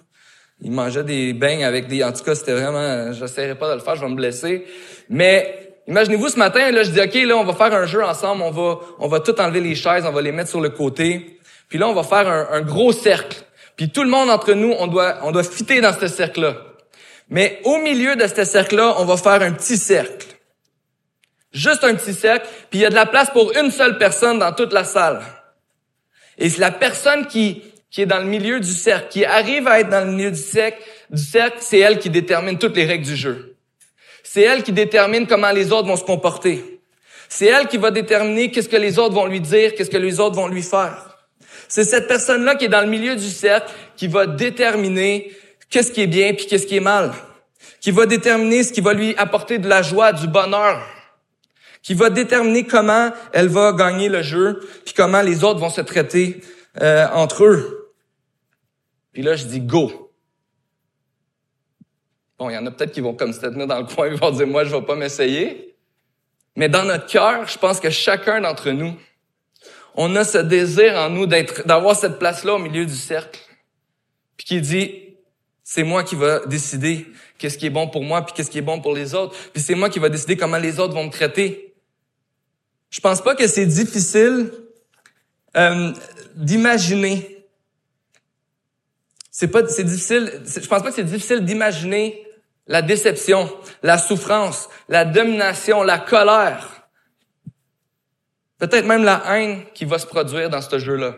Il 0.62 0.72
mangeait 0.72 1.04
des 1.04 1.34
beignes 1.34 1.63
avec 1.63 1.88
des... 1.88 2.04
En 2.04 2.12
tout 2.12 2.24
cas, 2.24 2.36
c'était 2.36 2.54
vraiment... 2.54 3.12
J'essaierai 3.13 3.56
pas 3.56 3.69
de 3.72 3.75
le 3.75 3.80
faire, 3.80 3.95
je 3.95 4.01
vais 4.01 4.10
me 4.10 4.16
blesser. 4.16 4.68
Mais 5.10 5.71
imaginez-vous 5.92 6.30
ce 6.30 6.38
matin, 6.38 6.72
là, 6.72 6.84
je 6.84 6.90
dis, 6.90 7.02
OK, 7.02 7.14
là, 7.14 7.36
on 7.36 7.44
va 7.44 7.54
faire 7.54 7.78
un 7.78 7.86
jeu 7.86 8.04
ensemble. 8.04 8.42
On 8.44 8.52
va, 8.52 8.80
on 9.00 9.08
va 9.08 9.20
tout 9.20 9.40
enlever 9.40 9.60
les 9.60 9.76
chaises, 9.76 10.06
on 10.06 10.12
va 10.12 10.22
les 10.22 10.32
mettre 10.32 10.50
sur 10.50 10.62
le 10.62 10.70
côté. 10.70 11.40
Puis 11.70 11.78
là, 11.78 11.88
on 11.88 11.94
va 11.94 12.04
faire 12.04 12.28
un, 12.28 12.62
gros 12.62 12.92
cercle. 12.92 13.44
Puis 13.76 13.90
tout 13.90 14.04
le 14.04 14.10
monde 14.10 14.30
entre 14.30 14.54
nous, 14.54 14.74
on 14.80 14.88
doit, 14.88 15.18
on 15.24 15.32
doit 15.32 15.44
fitter 15.44 15.82
dans 15.82 15.94
ce 15.94 16.08
cercle-là. 16.08 16.56
Mais 17.30 17.60
au 17.66 17.78
milieu 17.78 18.16
de 18.16 18.26
ce 18.28 18.44
cercle-là, 18.44 18.96
on 18.98 19.06
va 19.06 19.18
faire 19.18 19.42
un 19.42 19.52
petit 19.52 19.78
cercle. 19.78 20.28
Juste 21.54 21.84
un 21.84 21.96
petit 21.96 22.14
cercle, 22.14 22.48
puis 22.70 22.80
il 22.80 22.82
y 22.84 22.86
a 22.86 22.90
de 22.90 22.96
la 22.96 23.06
place 23.06 23.30
pour 23.30 23.52
une 23.58 23.72
seule 23.72 23.98
personne 23.98 24.40
dans 24.40 24.54
toute 24.54 24.72
la 24.72 24.86
salle. 24.86 25.22
Et 26.38 26.50
c'est 26.50 26.62
la 26.62 26.72
personne 26.72 27.28
qui, 27.28 27.64
qui 27.90 28.02
est 28.02 28.06
dans 28.06 28.20
le 28.20 28.26
milieu 28.26 28.62
du 28.62 28.72
cercle, 28.74 29.10
qui 29.10 29.26
arrive 29.26 29.68
à 29.68 29.82
être 29.82 29.90
dans 29.90 30.06
le 30.06 30.12
milieu 30.12 30.32
du 30.32 30.42
cercle, 30.42 30.82
c'est 31.60 31.80
elle 31.80 32.00
qui 32.00 32.10
détermine 32.10 32.58
toutes 32.58 32.78
les 32.78 32.86
règles 32.86 33.06
du 33.06 33.18
jeu. 33.18 33.50
C'est 34.33 34.44
elle 34.44 34.63
qui 34.63 34.72
détermine 34.72 35.28
comment 35.28 35.51
les 35.51 35.74
autres 35.74 35.89
vont 35.89 35.98
se 35.98 36.06
comporter. 36.06 36.80
C'est 37.28 37.48
elle 37.48 37.68
qui 37.68 37.75
va 37.75 37.92
déterminer 37.92 38.50
qu'est-ce 38.50 38.69
que 38.69 38.78
les 38.78 38.98
autres 38.98 39.13
vont 39.13 39.25
lui 39.25 39.42
dire, 39.42 39.75
qu'est-ce 39.75 39.89
que 39.89 39.98
les 39.98 40.22
autres 40.22 40.38
vont 40.38 40.48
lui 40.48 40.62
faire. 40.62 41.18
C'est 41.68 41.83
cette 41.83 42.07
personne-là 42.07 42.56
qui 42.56 42.63
est 42.63 42.69
dans 42.69 42.80
le 42.80 42.88
milieu 42.88 43.18
du 43.18 43.28
cercle 43.30 43.69
qui 43.98 44.07
va 44.07 44.28
déterminer 44.28 45.36
qu'est-ce 45.69 45.92
qui 45.92 46.04
est 46.04 46.07
bien 46.07 46.33
puis 46.33 46.45
qu'est-ce 46.45 46.66
qui 46.66 46.78
est 46.78 46.80
mal, 46.80 47.12
qui 47.81 47.92
va 47.92 48.06
déterminer 48.06 48.63
ce 48.63 48.72
qui 48.72 48.80
va 48.80 48.94
lui 48.94 49.13
apporter 49.18 49.57
de 49.57 49.68
la 49.68 49.81
joie, 49.81 50.13
du 50.13 50.28
bonheur, 50.28 50.81
qui 51.84 51.94
va 51.94 52.10
déterminer 52.10 52.63
comment 52.63 53.12
elle 53.34 53.50
va 53.50 53.74
gagner 53.74 54.07
le 54.07 54.22
jeu 54.22 54.62
puis 54.86 54.94
comment 54.94 55.22
les 55.22 55.44
autres 55.44 55.60
vont 55.60 55.69
se 55.69 55.81
traiter 55.81 56.39
euh, 56.81 57.06
entre 57.12 57.44
eux. 57.44 57.94
Puis 59.12 59.24
là, 59.24 59.36
je 59.36 59.44
dis 59.44 59.60
go. 59.60 60.11
Bon, 62.41 62.50
il 62.50 62.55
y 62.55 62.57
en 62.57 62.65
a 62.65 62.71
peut-être 62.71 62.91
qui 62.91 63.01
vont 63.01 63.13
comme 63.13 63.33
se 63.33 63.39
tenir 63.39 63.67
dans 63.67 63.77
le 63.77 63.86
coin 63.86 64.07
et 64.07 64.15
vont 64.15 64.31
dire 64.31 64.48
moi 64.48 64.63
je 64.63 64.75
vais 64.75 64.81
pas 64.81 64.95
m'essayer. 64.95 65.75
Mais 66.55 66.69
dans 66.69 66.83
notre 66.86 67.05
cœur, 67.05 67.48
je 67.48 67.55
pense 67.60 67.79
que 67.79 67.91
chacun 67.91 68.41
d'entre 68.41 68.71
nous, 68.71 68.95
on 69.93 70.15
a 70.15 70.24
ce 70.24 70.39
désir 70.39 70.95
en 70.95 71.12
nous 71.12 71.27
d'être, 71.27 71.67
d'avoir 71.67 71.95
cette 71.95 72.17
place-là 72.17 72.55
au 72.55 72.57
milieu 72.57 72.83
du 72.83 72.95
cercle. 72.95 73.39
Puis 74.38 74.48
qui 74.48 74.60
dit, 74.60 74.91
c'est 75.63 75.83
moi 75.83 76.03
qui 76.03 76.15
va 76.15 76.43
décider 76.48 77.05
qu'est-ce 77.38 77.60
qui 77.60 77.67
est 77.67 77.69
bon 77.69 77.88
pour 77.88 78.01
moi 78.01 78.25
puis 78.25 78.33
qu'est-ce 78.33 78.50
qui 78.50 78.57
est 78.57 78.63
bon 78.63 78.81
pour 78.81 78.95
les 78.95 79.13
autres. 79.13 79.36
Puis 79.53 79.62
c'est 79.62 79.75
moi 79.75 79.91
qui 79.91 80.00
va 80.00 80.10
décider 80.10 80.36
comment 80.36 80.57
les 80.57 80.79
autres 80.79 80.95
vont 80.95 81.05
me 81.05 81.12
traiter. 81.12 81.75
Je 82.89 83.01
pense 83.01 83.21
pas 83.21 83.36
que 83.36 83.45
c'est 83.45 83.67
difficile 83.67 84.51
euh, 85.55 85.93
d'imaginer. 86.33 87.45
C'est 89.29 89.50
pas, 89.50 89.67
c'est 89.67 89.83
difficile. 89.83 90.41
Je 90.43 90.67
pense 90.67 90.81
pas 90.81 90.89
que 90.89 90.95
c'est 90.95 91.03
difficile 91.03 91.45
d'imaginer 91.45 92.25
la 92.68 92.82
déception, 92.82 93.51
la 93.84 93.98
souffrance, 93.98 94.70
la 94.88 95.06
domination, 95.06 95.84
la 95.84 96.00
colère, 96.00 96.88
peut-être 98.58 98.86
même 98.86 99.03
la 99.03 99.24
haine 99.27 99.65
qui 99.74 99.86
va 99.86 100.00
se 100.00 100.06
produire 100.06 100.50
dans 100.50 100.62
ce 100.62 100.77
jeu-là. 100.77 101.15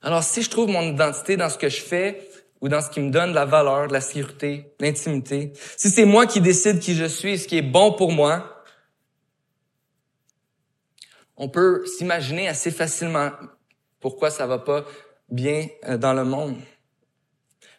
Alors, 0.00 0.22
si 0.22 0.42
je 0.42 0.50
trouve 0.50 0.68
mon 0.68 0.82
identité 0.82 1.36
dans 1.36 1.50
ce 1.50 1.58
que 1.58 1.68
je 1.68 1.80
fais 1.80 2.30
ou 2.60 2.68
dans 2.68 2.80
ce 2.80 2.90
qui 2.90 3.00
me 3.00 3.10
donne 3.10 3.30
de 3.30 3.34
la 3.34 3.44
valeur, 3.44 3.88
de 3.88 3.92
la 3.92 4.00
sécurité, 4.00 4.72
l'intimité, 4.78 5.52
si 5.76 5.90
c'est 5.90 6.04
moi 6.04 6.26
qui 6.26 6.40
décide 6.40 6.78
qui 6.78 6.94
je 6.94 7.06
suis 7.06 7.32
et 7.32 7.38
ce 7.38 7.48
qui 7.48 7.58
est 7.58 7.62
bon 7.62 7.92
pour 7.92 8.12
moi, 8.12 8.64
on 11.36 11.48
peut 11.48 11.84
s'imaginer 11.86 12.48
assez 12.48 12.70
facilement 12.70 13.32
pourquoi 14.00 14.30
ça 14.30 14.46
va 14.46 14.58
pas 14.58 14.84
bien 15.28 15.66
euh, 15.84 15.96
dans 15.96 16.12
le 16.12 16.24
monde. 16.24 16.56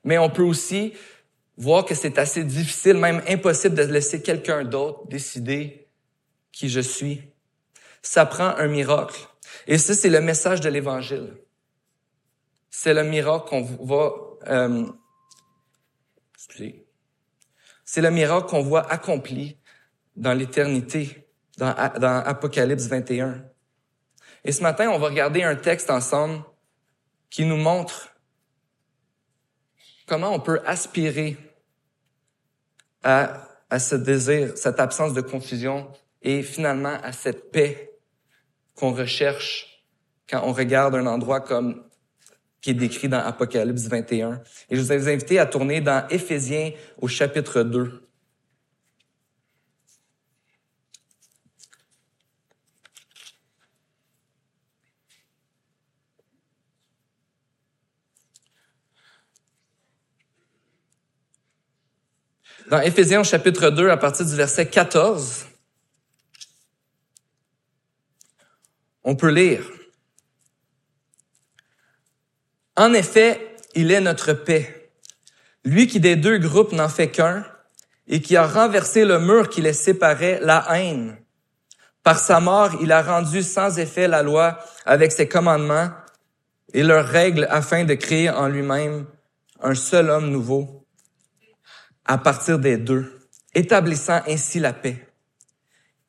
Mais 0.03 0.17
on 0.17 0.29
peut 0.29 0.43
aussi 0.43 0.93
voir 1.57 1.85
que 1.85 1.95
c'est 1.95 2.17
assez 2.17 2.43
difficile, 2.43 2.97
même 2.97 3.21
impossible 3.27 3.75
de 3.75 3.83
laisser 3.83 4.21
quelqu'un 4.21 4.63
d'autre 4.63 5.07
décider 5.07 5.87
qui 6.51 6.69
je 6.69 6.79
suis. 6.79 7.21
Ça 8.01 8.25
prend 8.25 8.55
un 8.55 8.67
miracle. 8.67 9.19
Et 9.65 9.77
ça, 9.77 9.93
c'est 9.93 10.09
le 10.09 10.21
message 10.21 10.61
de 10.61 10.69
l'Évangile 10.69 11.33
c'est 12.77 12.93
le 12.93 13.03
miracle 13.03 13.49
qu'on 13.49 13.63
va... 13.63 14.11
Euh, 14.47 14.85
c'est 17.83 18.01
le 18.01 18.11
miracle 18.11 18.47
qu'on 18.47 18.61
voit 18.61 18.89
accompli 18.91 19.57
dans 20.15 20.33
l'éternité, 20.33 21.27
dans, 21.57 21.73
dans 21.99 22.23
Apocalypse 22.23 22.85
21. 22.85 23.43
Et 24.43 24.51
ce 24.51 24.61
matin, 24.61 24.89
on 24.89 24.99
va 24.99 25.07
regarder 25.07 25.41
un 25.41 25.55
texte 25.55 25.89
ensemble 25.89 26.43
qui 27.29 27.45
nous 27.45 27.57
montre 27.57 28.15
comment 30.07 30.33
on 30.33 30.39
peut 30.39 30.61
aspirer 30.65 31.37
à, 33.03 33.47
à 33.69 33.79
ce 33.79 33.95
désir, 33.95 34.57
cette 34.57 34.79
absence 34.79 35.13
de 35.13 35.21
confusion 35.21 35.91
et 36.21 36.43
finalement 36.43 36.97
à 37.03 37.11
cette 37.11 37.51
paix 37.51 37.91
qu'on 38.75 38.93
recherche 38.93 39.83
quand 40.29 40.41
on 40.43 40.53
regarde 40.53 40.95
un 40.95 41.07
endroit 41.07 41.41
comme 41.41 41.83
qui 42.61 42.71
est 42.71 42.73
décrit 42.73 43.07
dans 43.07 43.19
Apocalypse 43.19 43.83
21. 43.83 44.41
Et 44.69 44.75
je 44.75 44.81
vous 44.81 44.91
ai 44.91 45.13
invité 45.13 45.39
à 45.39 45.45
tourner 45.45 45.79
dans 45.79 46.07
Éphésiens 46.09 46.71
au 46.99 47.07
chapitre 47.07 47.63
2. 47.63 48.06
Dans 62.69 62.81
Éphésiens 62.81 63.23
chapitre 63.23 63.69
2, 63.69 63.89
à 63.89 63.95
partir 63.95 64.25
du 64.25 64.35
verset 64.35 64.67
14, 64.67 65.45
on 69.05 69.15
peut 69.15 69.31
lire. 69.31 69.63
En 72.75 72.91
effet, 72.91 73.55
il 73.73 73.89
est 73.89 74.01
notre 74.01 74.33
paix. 74.33 74.91
Lui 75.63 75.87
qui 75.87 76.01
des 76.01 76.17
deux 76.17 76.39
groupes 76.39 76.73
n'en 76.73 76.89
fait 76.89 77.09
qu'un 77.09 77.45
et 78.05 78.21
qui 78.21 78.35
a 78.35 78.45
renversé 78.45 79.05
le 79.05 79.17
mur 79.17 79.47
qui 79.47 79.61
les 79.61 79.71
séparait, 79.71 80.41
la 80.41 80.65
haine. 80.75 81.17
Par 82.03 82.19
sa 82.19 82.41
mort, 82.41 82.71
il 82.81 82.91
a 82.91 83.01
rendu 83.01 83.43
sans 83.43 83.79
effet 83.79 84.09
la 84.09 84.23
loi 84.23 84.59
avec 84.85 85.13
ses 85.13 85.29
commandements 85.29 85.91
et 86.73 86.83
leurs 86.83 87.07
règles 87.07 87.47
afin 87.49 87.85
de 87.85 87.93
créer 87.93 88.29
en 88.29 88.49
lui-même 88.49 89.05
un 89.61 89.73
seul 89.73 90.09
homme 90.09 90.29
nouveau 90.29 90.86
à 92.07 92.17
partir 92.17 92.57
des 92.59 92.77
deux, 92.77 93.19
établissant 93.53 94.21
ainsi 94.27 94.59
la 94.59 94.73
paix. 94.73 95.07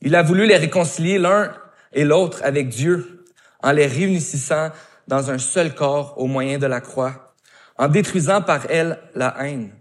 Il 0.00 0.14
a 0.14 0.22
voulu 0.22 0.46
les 0.46 0.56
réconcilier 0.56 1.18
l'un 1.18 1.52
et 1.92 2.04
l'autre 2.04 2.40
avec 2.44 2.68
Dieu 2.68 3.24
en 3.62 3.72
les 3.72 3.86
réunissant 3.86 4.70
dans 5.08 5.30
un 5.30 5.38
seul 5.38 5.74
corps 5.74 6.14
au 6.18 6.26
moyen 6.26 6.58
de 6.58 6.66
la 6.66 6.80
croix, 6.80 7.34
en 7.76 7.88
détruisant 7.88 8.42
par 8.42 8.70
elle 8.70 8.98
la 9.14 9.34
haine. 9.40 9.72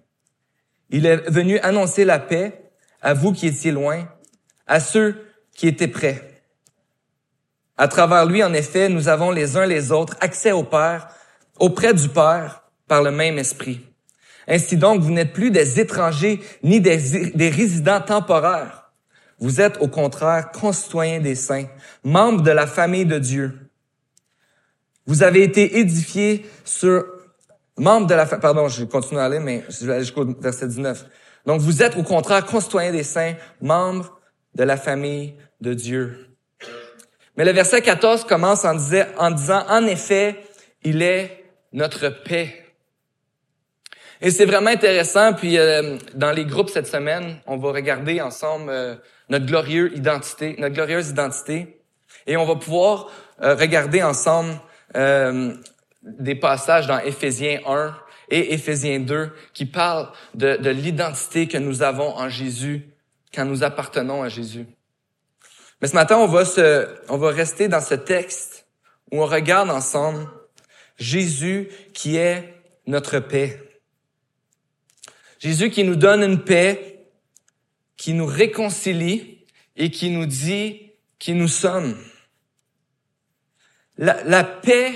Il 0.89 1.05
est 1.05 1.29
venu 1.29 1.59
annoncer 1.59 2.05
la 2.05 2.19
paix 2.19 2.71
à 3.01 3.13
vous 3.13 3.33
qui 3.33 3.47
étiez 3.47 3.71
loin, 3.71 4.07
à 4.65 4.79
ceux 4.79 5.27
qui 5.53 5.67
étaient 5.67 5.87
près. 5.87 6.41
À 7.77 7.87
travers 7.87 8.25
lui, 8.25 8.43
en 8.43 8.53
effet, 8.53 8.89
nous 8.89 9.07
avons 9.07 9.29
les 9.29 9.55
uns 9.57 9.65
les 9.65 9.91
autres 9.91 10.17
accès 10.21 10.51
au 10.51 10.63
Père, 10.63 11.09
auprès 11.59 11.93
du 11.93 12.09
Père, 12.09 12.63
par 12.87 13.03
le 13.03 13.11
même 13.11 13.37
esprit. 13.37 13.86
Ainsi 14.47 14.77
donc, 14.77 15.01
vous 15.01 15.11
n'êtes 15.11 15.33
plus 15.33 15.51
des 15.51 15.79
étrangers 15.79 16.39
ni 16.63 16.79
des, 16.79 17.49
résidents 17.49 18.01
temporaires. 18.01 18.91
Vous 19.39 19.61
êtes 19.61 19.77
au 19.81 19.87
contraire 19.87 20.51
concitoyens 20.51 21.19
des 21.19 21.35
saints, 21.35 21.67
membres 22.03 22.41
de 22.41 22.51
la 22.51 22.65
famille 22.65 23.05
de 23.05 23.19
Dieu. 23.19 23.53
Vous 25.05 25.23
avez 25.23 25.43
été 25.43 25.79
édifiés 25.79 26.45
sur 26.63 27.05
membres 27.77 28.07
de 28.07 28.15
la 28.15 28.25
famille. 28.25 28.41
Pardon, 28.41 28.67
je 28.67 28.85
continue 28.85 29.19
à 29.19 29.25
aller, 29.25 29.39
mais 29.39 29.63
je 29.69 29.85
vais 29.85 29.93
aller 29.93 30.03
jusqu'au 30.03 30.25
verset 30.39 30.67
19. 30.67 31.05
Donc, 31.45 31.61
vous 31.61 31.83
êtes 31.83 31.95
au 31.97 32.03
contraire 32.03 32.45
concitoyens 32.45 32.91
des 32.91 33.03
saints, 33.03 33.35
membres 33.61 34.19
de 34.55 34.63
la 34.63 34.77
famille 34.77 35.35
de 35.61 35.73
Dieu. 35.73 36.27
Mais 37.35 37.45
le 37.45 37.51
verset 37.51 37.81
14 37.81 38.23
commence 38.23 38.65
en, 38.65 38.75
en 39.17 39.31
disant, 39.31 39.63
en 39.69 39.85
effet, 39.85 40.43
il 40.83 41.01
est 41.01 41.45
notre 41.73 42.09
paix. 42.09 42.66
Et 44.21 44.31
c'est 44.31 44.45
vraiment 44.45 44.69
intéressant. 44.69 45.33
Puis 45.33 45.57
euh, 45.57 45.97
dans 46.13 46.31
les 46.31 46.45
groupes 46.45 46.69
cette 46.69 46.87
semaine, 46.87 47.37
on 47.45 47.57
va 47.57 47.71
regarder 47.71 48.21
ensemble 48.21 48.69
euh, 48.69 48.95
notre 49.29 49.45
glorieuse 49.45 49.91
identité, 49.95 50.55
notre 50.57 50.75
glorieuse 50.75 51.09
identité, 51.09 51.81
et 52.25 52.37
on 52.37 52.45
va 52.45 52.55
pouvoir 52.55 53.11
euh, 53.41 53.55
regarder 53.55 54.01
ensemble 54.03 54.59
des 56.01 56.35
passages 56.35 56.87
dans 56.87 56.97
Éphésiens 56.99 57.59
1 57.67 57.95
et 58.29 58.53
Éphésiens 58.53 59.01
2 59.01 59.31
qui 59.53 59.65
parlent 59.65 60.09
de, 60.33 60.55
de 60.55 60.69
l'identité 60.69 61.47
que 61.47 61.57
nous 61.57 61.83
avons 61.83 62.15
en 62.15 62.29
Jésus 62.29 62.89
quand 63.35 63.45
nous 63.45 63.63
appartenons 63.63 64.23
à 64.23 64.29
Jésus. 64.29 64.65
Mais 65.81 65.87
ce 65.87 65.93
matin, 65.93 66.17
on 66.17 66.25
va 66.25 66.45
se, 66.45 66.87
on 67.09 67.17
va 67.17 67.29
rester 67.29 67.67
dans 67.67 67.81
ce 67.81 67.93
texte 67.93 68.65
où 69.11 69.21
on 69.21 69.25
regarde 69.25 69.69
ensemble 69.69 70.27
Jésus 70.97 71.69
qui 71.93 72.17
est 72.17 72.55
notre 72.87 73.19
paix. 73.19 73.66
Jésus 75.39 75.69
qui 75.69 75.83
nous 75.83 75.95
donne 75.95 76.23
une 76.23 76.43
paix, 76.43 77.07
qui 77.95 78.13
nous 78.13 78.25
réconcilie 78.25 79.45
et 79.75 79.91
qui 79.91 80.09
nous 80.09 80.25
dit 80.25 80.91
qui 81.19 81.33
nous 81.33 81.47
sommes. 81.47 81.97
La, 83.97 84.43
paix 84.43 84.93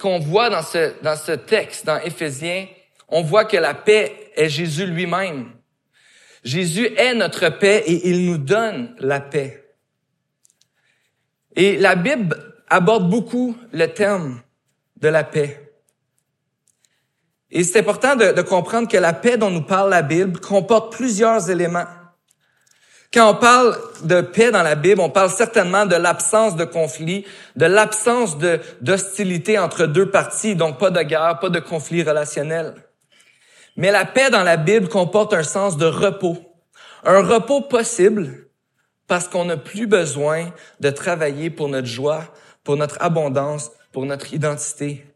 qu'on 0.00 0.18
voit 0.18 0.50
dans 0.50 0.62
ce, 0.62 1.00
dans 1.02 1.16
ce 1.16 1.32
texte, 1.32 1.86
dans 1.86 1.98
Éphésiens, 1.98 2.66
on 3.08 3.22
voit 3.22 3.44
que 3.44 3.56
la 3.56 3.74
paix 3.74 4.32
est 4.34 4.48
Jésus 4.48 4.86
lui-même. 4.86 5.52
Jésus 6.42 6.86
est 6.96 7.14
notre 7.14 7.48
paix 7.48 7.84
et 7.86 8.08
il 8.08 8.26
nous 8.26 8.38
donne 8.38 8.94
la 8.98 9.20
paix. 9.20 9.64
Et 11.54 11.76
la 11.76 11.94
Bible 11.94 12.36
aborde 12.68 13.08
beaucoup 13.08 13.56
le 13.72 13.86
thème 13.86 14.40
de 14.96 15.08
la 15.08 15.24
paix. 15.24 15.67
Et 17.50 17.64
c'est 17.64 17.80
important 17.80 18.14
de, 18.14 18.42
comprendre 18.42 18.88
que 18.88 18.96
la 18.96 19.12
paix 19.12 19.36
dont 19.36 19.50
nous 19.50 19.62
parle 19.62 19.90
la 19.90 20.02
Bible 20.02 20.38
comporte 20.38 20.92
plusieurs 20.92 21.50
éléments. 21.50 21.86
Quand 23.12 23.30
on 23.30 23.34
parle 23.34 23.78
de 24.02 24.20
paix 24.20 24.50
dans 24.50 24.62
la 24.62 24.74
Bible, 24.74 25.00
on 25.00 25.08
parle 25.08 25.30
certainement 25.30 25.86
de 25.86 25.96
l'absence 25.96 26.56
de 26.56 26.66
conflit, 26.66 27.24
de 27.56 27.64
l'absence 27.64 28.36
d'hostilité 28.82 29.58
entre 29.58 29.86
deux 29.86 30.10
parties, 30.10 30.56
donc 30.56 30.78
pas 30.78 30.90
de 30.90 31.00
guerre, 31.00 31.38
pas 31.40 31.48
de 31.48 31.58
conflit 31.58 32.02
relationnel. 32.02 32.74
Mais 33.76 33.92
la 33.92 34.04
paix 34.04 34.28
dans 34.28 34.42
la 34.42 34.58
Bible 34.58 34.88
comporte 34.88 35.32
un 35.32 35.42
sens 35.42 35.78
de 35.78 35.86
repos. 35.86 36.36
Un 37.04 37.22
repos 37.22 37.62
possible 37.62 38.48
parce 39.06 39.26
qu'on 39.26 39.46
n'a 39.46 39.56
plus 39.56 39.86
besoin 39.86 40.52
de 40.80 40.90
travailler 40.90 41.48
pour 41.48 41.70
notre 41.70 41.86
joie, 41.86 42.24
pour 42.62 42.76
notre 42.76 43.00
abondance, 43.00 43.70
pour 43.90 44.04
notre 44.04 44.34
identité. 44.34 45.07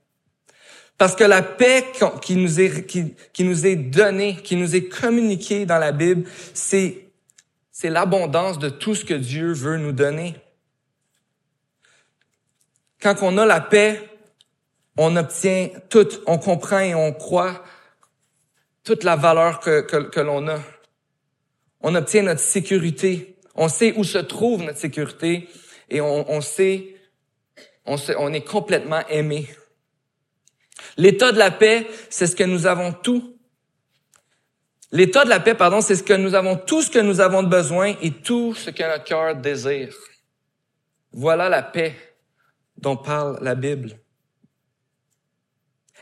Parce 1.03 1.17
que 1.17 1.25
la 1.25 1.43
paix 1.43 1.85
qui 2.21 2.37
nous 2.37 2.61
est, 2.61 2.87
qui, 2.87 3.43
nous 3.43 3.67
est 3.67 3.75
donnée, 3.75 4.37
qui 4.37 4.55
nous 4.55 4.77
est 4.77 4.85
communiquée 4.85 5.67
dans 5.67 5.79
la 5.79 5.91
Bible, 5.91 6.31
c'est, 6.55 7.09
c'est 7.73 7.91
l'abondance 7.91 8.61
de 8.61 8.69
tout 8.69 8.95
ce 8.95 9.05
que 9.05 9.15
Dieu 9.15 9.53
veut 9.53 9.79
nous 9.79 9.91
donner. 9.91 10.37
Quand 13.01 13.17
on 13.23 13.37
a 13.37 13.45
la 13.45 13.61
paix, 13.61 14.11
on 14.97 15.17
obtient 15.17 15.71
tout, 15.91 16.07
on 16.29 16.39
comprend 16.39 16.79
et 16.79 16.95
on 16.95 17.13
croit 17.13 17.65
toute 18.85 19.03
la 19.03 19.17
valeur 19.17 19.59
que, 19.59 19.81
que, 19.81 19.97
que 20.09 20.21
l'on 20.21 20.47
a. 20.47 20.61
On 21.81 21.97
obtient 21.97 22.23
notre 22.23 22.39
sécurité. 22.39 23.35
On 23.57 23.69
sait 23.69 23.93
où 23.97 24.05
se 24.05 24.19
trouve 24.19 24.63
notre 24.63 24.79
sécurité 24.79 25.49
et 25.91 26.01
on, 26.01 26.31
on 26.31 26.41
sait, 26.41 26.95
on, 27.87 27.97
on 28.19 28.33
est 28.33 28.47
complètement 28.47 29.05
aimé. 29.09 29.49
L'état 30.97 31.33
de 31.33 31.39
la 31.39 31.51
paix, 31.51 31.87
c'est 32.11 32.27
ce 32.27 32.37
que 32.37 32.45
nous 32.45 32.67
avons 32.67 32.93
tout. 32.93 33.39
L'état 34.91 35.25
de 35.25 35.31
la 35.31 35.41
paix, 35.41 35.55
pardon, 35.55 35.81
c'est 35.81 35.97
ce 35.97 36.03
que 36.03 36.13
nous 36.13 36.35
avons 36.35 36.57
tout 36.57 36.83
ce 36.83 36.91
que 36.91 36.99
nous 36.99 37.21
avons 37.21 37.43
de 37.43 37.49
besoin 37.49 37.95
et 38.03 38.11
tout 38.11 38.55
ce 38.55 38.71
que 38.71 38.83
notre 38.83 39.05
cœur 39.05 39.35
désire. 39.37 39.95
Voilà 41.13 41.49
la 41.49 41.63
paix 41.63 41.97
dont 42.77 42.97
parle 42.97 43.39
la 43.41 43.55
Bible. 43.55 43.99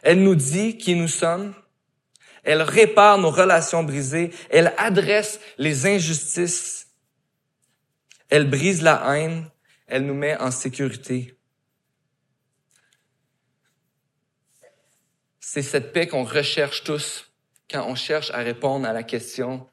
Elle 0.02 0.22
nous 0.22 0.34
dit 0.34 0.76
qui 0.76 0.94
nous 0.94 1.08
sommes. 1.08 1.54
Elle 2.42 2.62
répare 2.62 3.18
nos 3.18 3.30
relations 3.30 3.84
brisées. 3.84 4.30
Elle 4.48 4.72
adresse 4.78 5.40
les 5.58 5.86
injustices. 5.86 6.88
Elle 8.28 8.48
brise 8.48 8.82
la 8.82 9.02
haine. 9.14 9.50
Elle 9.86 10.06
nous 10.06 10.14
met 10.14 10.36
en 10.38 10.50
sécurité. 10.50 11.36
C'est 15.52 15.62
cette 15.62 15.92
paix 15.92 16.06
qu'on 16.06 16.22
recherche 16.22 16.84
tous 16.84 17.28
quand 17.68 17.84
on 17.88 17.96
cherche 17.96 18.30
à 18.30 18.36
répondre 18.36 18.86
à 18.86 18.92
la 18.92 19.02
question 19.02 19.68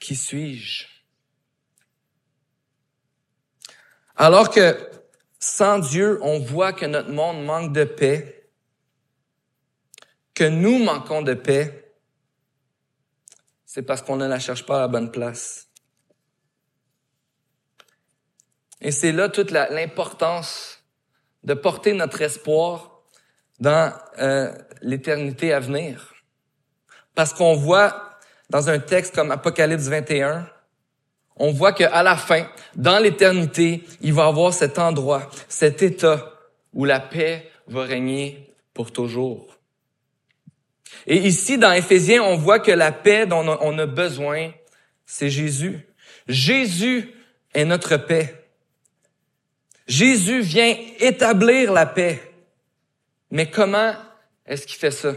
Qui 0.00 0.16
suis-je? 0.16 0.88
Alors 4.16 4.50
que 4.50 4.76
sans 5.38 5.78
Dieu, 5.78 6.18
on 6.22 6.40
voit 6.40 6.72
que 6.72 6.86
notre 6.86 7.10
monde 7.10 7.44
manque 7.44 7.72
de 7.72 7.84
paix, 7.84 8.50
que 10.34 10.42
nous 10.42 10.82
manquons 10.82 11.22
de 11.22 11.34
paix, 11.34 11.94
c'est 13.64 13.82
parce 13.82 14.02
qu'on 14.02 14.16
ne 14.16 14.26
la 14.26 14.40
cherche 14.40 14.66
pas 14.66 14.78
à 14.78 14.80
la 14.80 14.88
bonne 14.88 15.12
place. 15.12 15.68
Et 18.80 18.90
c'est 18.90 19.12
là 19.12 19.28
toute 19.28 19.52
l'importance 19.52 20.80
de 21.44 21.54
porter 21.54 21.92
notre 21.92 22.22
espoir 22.22 23.02
dans 23.60 23.96
euh, 24.18 24.52
l'éternité 24.82 25.52
à 25.52 25.60
venir. 25.60 26.14
Parce 27.14 27.32
qu'on 27.32 27.54
voit 27.54 28.18
dans 28.50 28.68
un 28.68 28.78
texte 28.78 29.14
comme 29.14 29.30
Apocalypse 29.30 29.88
21, 29.88 30.48
on 31.36 31.52
voit 31.52 31.72
qu'à 31.72 32.02
la 32.02 32.16
fin, 32.16 32.46
dans 32.74 32.98
l'éternité, 32.98 33.82
il 34.00 34.12
va 34.12 34.26
y 34.26 34.28
avoir 34.28 34.52
cet 34.52 34.78
endroit, 34.78 35.30
cet 35.48 35.82
état 35.82 36.32
où 36.72 36.84
la 36.84 37.00
paix 37.00 37.50
va 37.66 37.84
régner 37.84 38.50
pour 38.74 38.92
toujours. 38.92 39.58
Et 41.06 41.16
ici, 41.16 41.58
dans 41.58 41.72
Éphésiens, 41.72 42.22
on 42.22 42.36
voit 42.36 42.60
que 42.60 42.70
la 42.70 42.92
paix 42.92 43.26
dont 43.26 43.58
on 43.60 43.78
a 43.78 43.86
besoin, 43.86 44.52
c'est 45.06 45.30
Jésus. 45.30 45.80
Jésus 46.28 47.12
est 47.54 47.64
notre 47.64 47.96
paix. 47.96 48.46
Jésus 49.86 50.40
vient 50.40 50.76
établir 51.00 51.72
la 51.72 51.86
paix. 51.86 52.20
Mais 53.30 53.50
comment 53.50 53.94
est-ce 54.46 54.66
qu'il 54.66 54.78
fait 54.78 54.90
ça? 54.90 55.12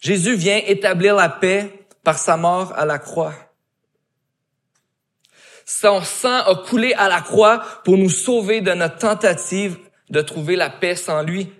Jésus 0.00 0.36
vient 0.36 0.60
établir 0.66 1.16
la 1.16 1.28
paix 1.28 1.86
par 2.04 2.18
sa 2.18 2.36
mort 2.36 2.72
à 2.76 2.84
la 2.84 2.98
croix. 2.98 3.34
Son 5.66 6.02
sang 6.02 6.38
a 6.44 6.54
coulé 6.54 6.94
à 6.94 7.08
la 7.08 7.20
croix 7.20 7.62
pour 7.84 7.98
nous 7.98 8.08
sauver 8.08 8.60
de 8.60 8.72
notre 8.72 8.96
tentative 8.96 9.78
de 10.08 10.22
trouver 10.22 10.56
la 10.56 10.70
paix 10.70 10.96
sans 10.96 11.22
lui. 11.22 11.52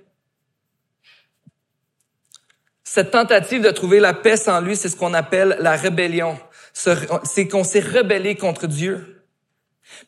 Cette 2.84 3.10
tentative 3.10 3.60
de 3.60 3.70
trouver 3.70 4.00
la 4.00 4.14
paix 4.14 4.38
sans 4.38 4.62
lui, 4.62 4.76
c'est 4.76 4.88
ce 4.88 4.96
qu'on 4.96 5.12
appelle 5.12 5.58
la 5.60 5.76
rébellion. 5.76 6.38
C'est 6.72 7.48
qu'on 7.48 7.64
s'est 7.64 7.80
rebellé 7.80 8.36
contre 8.36 8.66
Dieu. 8.66 9.26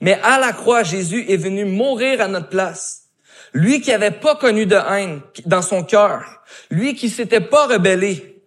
Mais 0.00 0.19
à 0.23 0.38
la 0.38 0.52
croix, 0.52 0.83
Jésus 0.83 1.26
est 1.28 1.37
venu 1.37 1.64
mourir 1.64 2.23
à 2.23 2.28
notre 2.28 2.49
place. 2.49 3.10
Lui 3.52 3.80
qui 3.80 3.90
n'avait 3.90 4.11
pas 4.11 4.37
connu 4.37 4.66
de 4.66 4.76
haine 4.76 5.21
dans 5.47 5.62
son 5.62 5.83
cœur. 5.83 6.42
Lui 6.71 6.95
qui 6.95 7.09
s'était 7.09 7.40
pas 7.40 7.66
rebellé. 7.66 8.42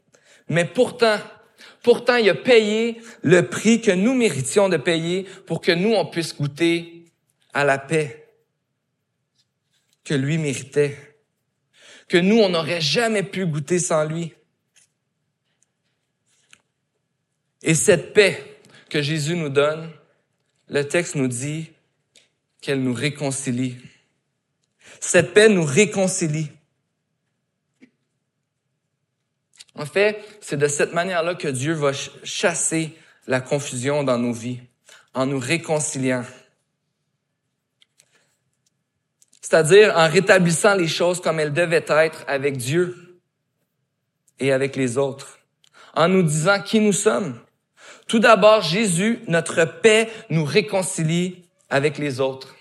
Mais 0.50 0.65
pourtant, 0.65 1.17
pourtant, 1.81 2.15
il 2.15 2.29
a 2.29 2.36
payé 2.36 3.01
le 3.22 3.48
prix 3.48 3.81
que 3.81 3.91
nous 3.91 4.13
méritions 4.13 4.69
de 4.69 4.77
payer 4.77 5.24
pour 5.45 5.62
que 5.62 5.72
nous, 5.72 5.93
on 5.93 6.05
puisse 6.05 6.36
goûter 6.36 7.05
à 7.53 7.63
la 7.63 7.77
paix 7.77 8.27
que 10.03 10.13
lui 10.13 10.38
méritait. 10.38 10.98
Que 12.07 12.17
nous, 12.17 12.38
on 12.38 12.50
n'aurait 12.50 12.81
jamais 12.81 13.24
pu 13.24 13.45
goûter 13.45 13.79
sans 13.79 14.05
lui. 14.05 14.33
Et 17.62 17.75
cette 17.75 18.13
paix 18.13 18.60
que 18.89 19.01
Jésus 19.01 19.36
nous 19.36 19.50
donne, 19.50 19.89
le 20.67 20.88
texte 20.88 21.15
nous 21.15 21.27
dit 21.27 21.72
qu'elle 22.62 22.81
nous 22.81 22.93
réconcilie. 22.93 23.77
Cette 25.05 25.33
paix 25.33 25.50
nous 25.50 25.65
réconcilie. 25.65 26.50
En 29.75 29.86
fait, 29.86 30.24
c'est 30.39 30.55
de 30.55 30.67
cette 30.67 30.93
manière-là 30.93 31.36
que 31.36 31.50
Dieu 31.50 31.74
va 31.74 31.91
chasser 32.24 32.98
la 33.27 33.41
confusion 33.41 34.05
dans 34.05 34.17
nos 34.17 34.31
vies, 34.31 34.62
en 35.13 35.25
nous 35.25 35.39
réconciliant. 35.39 36.24
C'est-à-dire 39.41 39.93
en 39.98 40.07
rétablissant 40.07 40.74
les 40.74 40.88
choses 40.88 41.19
comme 41.19 41.41
elles 41.41 41.53
devaient 41.53 41.86
être 41.89 42.24
avec 42.27 42.55
Dieu 42.55 43.19
et 44.39 44.53
avec 44.53 44.77
les 44.77 44.98
autres, 44.98 45.39
en 45.95 46.07
nous 46.07 46.24
disant 46.24 46.62
qui 46.62 46.79
nous 46.79 46.93
sommes. 46.93 47.38
Tout 48.07 48.19
d'abord, 48.19 48.62
Jésus, 48.62 49.19
notre 49.27 49.65
paix, 49.65 50.10
nous 50.29 50.45
réconcilie 50.45 51.43
avec 51.69 51.98
les 51.98 52.22
autres. 52.22 52.55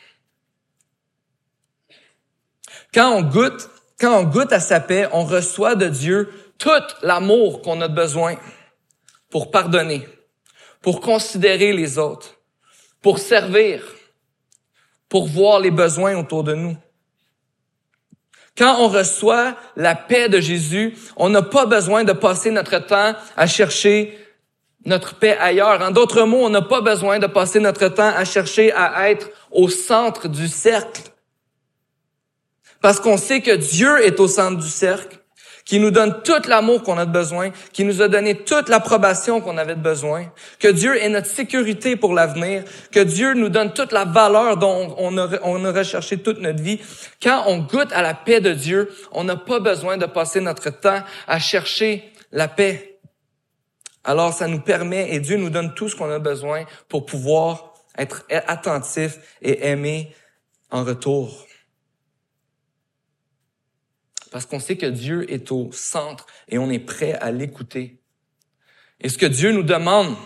Quand 2.92 3.12
on 3.12 3.22
goûte, 3.22 3.70
quand 3.98 4.20
on 4.20 4.24
goûte 4.24 4.52
à 4.52 4.60
sa 4.60 4.80
paix, 4.80 5.08
on 5.12 5.24
reçoit 5.24 5.74
de 5.74 5.88
Dieu 5.88 6.30
tout 6.58 6.70
l'amour 7.02 7.62
qu'on 7.62 7.80
a 7.80 7.88
besoin 7.88 8.36
pour 9.30 9.50
pardonner, 9.50 10.06
pour 10.82 11.00
considérer 11.00 11.72
les 11.72 11.98
autres, 11.98 12.34
pour 13.00 13.18
servir, 13.18 13.82
pour 15.08 15.26
voir 15.26 15.60
les 15.60 15.70
besoins 15.70 16.16
autour 16.16 16.44
de 16.44 16.54
nous. 16.54 16.76
Quand 18.56 18.76
on 18.80 18.88
reçoit 18.88 19.56
la 19.76 19.94
paix 19.94 20.28
de 20.28 20.40
Jésus, 20.40 20.94
on 21.16 21.30
n'a 21.30 21.42
pas 21.42 21.64
besoin 21.64 22.04
de 22.04 22.12
passer 22.12 22.50
notre 22.50 22.78
temps 22.78 23.14
à 23.36 23.46
chercher 23.46 24.18
notre 24.84 25.14
paix 25.14 25.36
ailleurs. 25.38 25.80
En 25.80 25.90
d'autres 25.90 26.24
mots, 26.24 26.44
on 26.44 26.50
n'a 26.50 26.60
pas 26.60 26.82
besoin 26.82 27.18
de 27.18 27.26
passer 27.26 27.60
notre 27.60 27.88
temps 27.88 28.12
à 28.14 28.24
chercher 28.26 28.72
à 28.72 29.10
être 29.10 29.30
au 29.50 29.68
centre 29.68 30.28
du 30.28 30.48
cercle. 30.48 31.11
Parce 32.82 33.00
qu'on 33.00 33.16
sait 33.16 33.40
que 33.40 33.54
Dieu 33.54 34.04
est 34.04 34.20
au 34.20 34.28
centre 34.28 34.58
du 34.60 34.68
cercle, 34.68 35.18
qui 35.64 35.78
nous 35.78 35.90
donne 35.92 36.22
tout 36.22 36.48
l'amour 36.48 36.82
qu'on 36.82 36.98
a 36.98 37.06
besoin, 37.06 37.50
qui 37.72 37.84
nous 37.84 38.02
a 38.02 38.08
donné 38.08 38.34
toute 38.34 38.68
l'approbation 38.68 39.40
qu'on 39.40 39.56
avait 39.56 39.76
besoin, 39.76 40.26
que 40.58 40.68
Dieu 40.68 41.00
est 41.00 41.08
notre 41.08 41.28
sécurité 41.28 41.94
pour 41.94 42.14
l'avenir, 42.14 42.64
que 42.90 43.00
Dieu 43.00 43.34
nous 43.34 43.48
donne 43.48 43.72
toute 43.72 43.92
la 43.92 44.04
valeur 44.04 44.56
dont 44.56 44.94
on 44.98 45.16
a, 45.18 45.28
on 45.42 45.64
a 45.64 45.72
recherché 45.72 46.18
toute 46.18 46.40
notre 46.40 46.60
vie. 46.60 46.80
Quand 47.22 47.44
on 47.46 47.58
goûte 47.58 47.92
à 47.92 48.02
la 48.02 48.14
paix 48.14 48.40
de 48.40 48.52
Dieu, 48.52 48.90
on 49.12 49.24
n'a 49.24 49.36
pas 49.36 49.60
besoin 49.60 49.96
de 49.96 50.06
passer 50.06 50.40
notre 50.40 50.70
temps 50.70 51.02
à 51.28 51.38
chercher 51.38 52.12
la 52.32 52.48
paix. 52.48 52.98
Alors, 54.04 54.32
ça 54.32 54.48
nous 54.48 54.60
permet, 54.60 55.14
et 55.14 55.20
Dieu 55.20 55.36
nous 55.36 55.50
donne 55.50 55.74
tout 55.74 55.88
ce 55.88 55.94
qu'on 55.94 56.10
a 56.10 56.18
besoin 56.18 56.64
pour 56.88 57.06
pouvoir 57.06 57.74
être 57.96 58.24
attentif 58.28 59.18
et 59.42 59.68
aimer 59.68 60.12
en 60.72 60.82
retour. 60.82 61.46
Parce 64.32 64.46
qu'on 64.46 64.58
sait 64.60 64.78
que 64.78 64.86
Dieu 64.86 65.30
est 65.30 65.52
au 65.52 65.70
centre 65.72 66.26
et 66.48 66.58
on 66.58 66.70
est 66.70 66.78
prêt 66.78 67.12
à 67.12 67.30
l'écouter. 67.30 68.00
Et 68.98 69.10
ce 69.10 69.18
que 69.18 69.26
Dieu 69.26 69.52
nous 69.52 69.62
demande, 69.62 70.16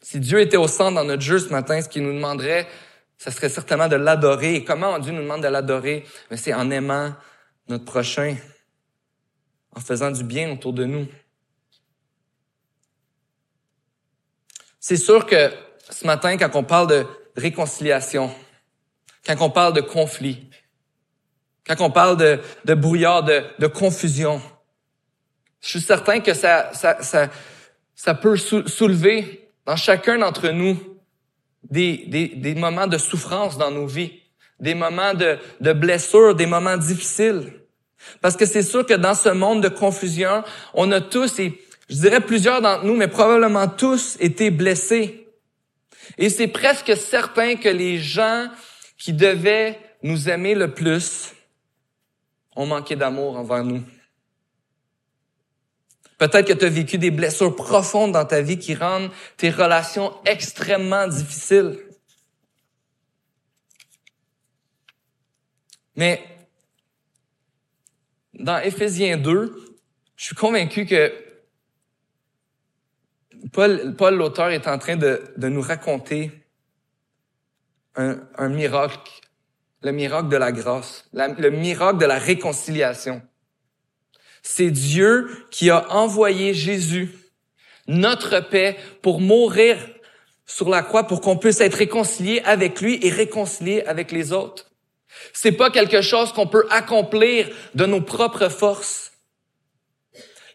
si 0.00 0.20
Dieu 0.20 0.40
était 0.40 0.56
au 0.56 0.68
centre 0.68 0.94
dans 0.94 1.04
notre 1.04 1.22
jeu 1.22 1.40
ce 1.40 1.48
matin, 1.48 1.82
ce 1.82 1.88
qu'il 1.88 2.04
nous 2.04 2.12
demanderait, 2.12 2.68
ce 3.18 3.32
serait 3.32 3.48
certainement 3.48 3.88
de 3.88 3.96
l'adorer. 3.96 4.54
Et 4.54 4.64
comment 4.64 5.00
Dieu 5.00 5.12
nous 5.12 5.22
demande 5.22 5.42
de 5.42 5.48
l'adorer? 5.48 6.06
C'est 6.36 6.54
en 6.54 6.70
aimant 6.70 7.12
notre 7.68 7.84
prochain, 7.84 8.36
en 9.74 9.80
faisant 9.80 10.12
du 10.12 10.22
bien 10.22 10.52
autour 10.52 10.72
de 10.72 10.84
nous. 10.84 11.08
C'est 14.78 14.96
sûr 14.96 15.26
que 15.26 15.52
ce 15.90 16.06
matin, 16.06 16.36
quand 16.36 16.54
on 16.54 16.62
parle 16.62 16.86
de 16.86 17.06
réconciliation, 17.36 18.32
quand 19.26 19.36
on 19.40 19.50
parle 19.50 19.72
de 19.72 19.80
conflit, 19.80 20.48
quand 21.76 21.86
on 21.86 21.90
parle 21.90 22.16
de, 22.16 22.74
brouillard, 22.74 23.22
de, 23.22 23.42
de, 23.58 23.66
confusion, 23.66 24.40
je 25.60 25.68
suis 25.68 25.80
certain 25.80 26.20
que 26.20 26.34
ça, 26.34 26.70
ça, 26.72 27.02
ça, 27.02 27.28
ça 27.94 28.14
peut 28.14 28.36
soulever 28.36 29.48
dans 29.66 29.76
chacun 29.76 30.18
d'entre 30.18 30.48
nous 30.48 30.78
des, 31.62 32.04
des, 32.06 32.28
des, 32.28 32.54
moments 32.54 32.86
de 32.86 32.98
souffrance 32.98 33.58
dans 33.58 33.70
nos 33.70 33.86
vies, 33.86 34.12
des 34.58 34.74
moments 34.74 35.14
de, 35.14 35.38
de 35.60 35.72
blessures, 35.72 36.34
des 36.34 36.46
moments 36.46 36.76
difficiles. 36.76 37.52
Parce 38.20 38.36
que 38.36 38.46
c'est 38.46 38.62
sûr 38.62 38.86
que 38.86 38.94
dans 38.94 39.14
ce 39.14 39.28
monde 39.28 39.62
de 39.62 39.68
confusion, 39.68 40.42
on 40.74 40.90
a 40.90 41.00
tous, 41.00 41.38
et 41.38 41.60
je 41.88 41.96
dirais 41.96 42.20
plusieurs 42.20 42.62
d'entre 42.62 42.84
nous, 42.84 42.96
mais 42.96 43.08
probablement 43.08 43.68
tous, 43.68 44.16
été 44.20 44.50
blessés. 44.50 45.26
Et 46.16 46.30
c'est 46.30 46.48
presque 46.48 46.96
certain 46.96 47.56
que 47.56 47.68
les 47.68 47.98
gens 47.98 48.48
qui 48.98 49.12
devaient 49.12 49.78
nous 50.02 50.28
aimer 50.28 50.54
le 50.54 50.72
plus 50.72 51.34
ont 52.56 52.66
manqué 52.66 52.96
d'amour 52.96 53.36
envers 53.36 53.64
nous. 53.64 53.82
Peut-être 56.18 56.48
que 56.48 56.52
tu 56.52 56.64
as 56.66 56.68
vécu 56.68 56.98
des 56.98 57.10
blessures 57.10 57.56
profondes 57.56 58.12
dans 58.12 58.26
ta 58.26 58.42
vie 58.42 58.58
qui 58.58 58.74
rendent 58.74 59.10
tes 59.38 59.50
relations 59.50 60.12
extrêmement 60.26 61.08
difficiles. 61.08 61.78
Mais 65.96 66.22
dans 68.34 68.58
Éphésiens 68.58 69.16
2, 69.16 69.76
je 70.16 70.24
suis 70.24 70.36
convaincu 70.36 70.86
que 70.86 71.12
Paul, 73.52 74.14
l'auteur, 74.14 74.50
est 74.50 74.66
en 74.68 74.78
train 74.78 74.96
de, 74.96 75.22
nous 75.36 75.62
raconter 75.62 76.30
un, 77.96 78.48
miracle, 78.48 79.10
le 79.82 79.92
miracle 79.92 80.28
de 80.28 80.36
la 80.36 80.52
grâce, 80.52 81.04
le 81.12 81.50
miracle 81.50 81.98
de 81.98 82.06
la 82.06 82.18
réconciliation. 82.18 83.22
C'est 84.42 84.70
Dieu 84.70 85.28
qui 85.50 85.70
a 85.70 85.90
envoyé 85.92 86.54
Jésus, 86.54 87.10
notre 87.86 88.40
paix, 88.40 88.76
pour 89.02 89.20
mourir 89.20 89.76
sur 90.46 90.68
la 90.68 90.82
croix 90.82 91.06
pour 91.06 91.20
qu'on 91.20 91.36
puisse 91.36 91.60
être 91.60 91.74
réconcilié 91.74 92.42
avec 92.44 92.80
lui 92.80 92.98
et 93.02 93.10
réconcilié 93.10 93.82
avec 93.84 94.10
les 94.12 94.32
autres. 94.32 94.70
C'est 95.32 95.52
pas 95.52 95.70
quelque 95.70 96.02
chose 96.02 96.32
qu'on 96.32 96.46
peut 96.46 96.66
accomplir 96.70 97.48
de 97.74 97.86
nos 97.86 98.00
propres 98.00 98.48
forces. 98.48 99.12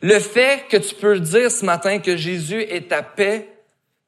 Le 0.02 0.20
fait 0.20 0.66
que 0.70 0.78
tu 0.78 0.96
peux 0.96 1.20
dire 1.20 1.52
ce 1.52 1.66
matin 1.66 2.00
que 2.00 2.18
Jésus 2.18 2.62
est 2.62 2.90
ta 2.90 3.04
paix, 3.04 3.50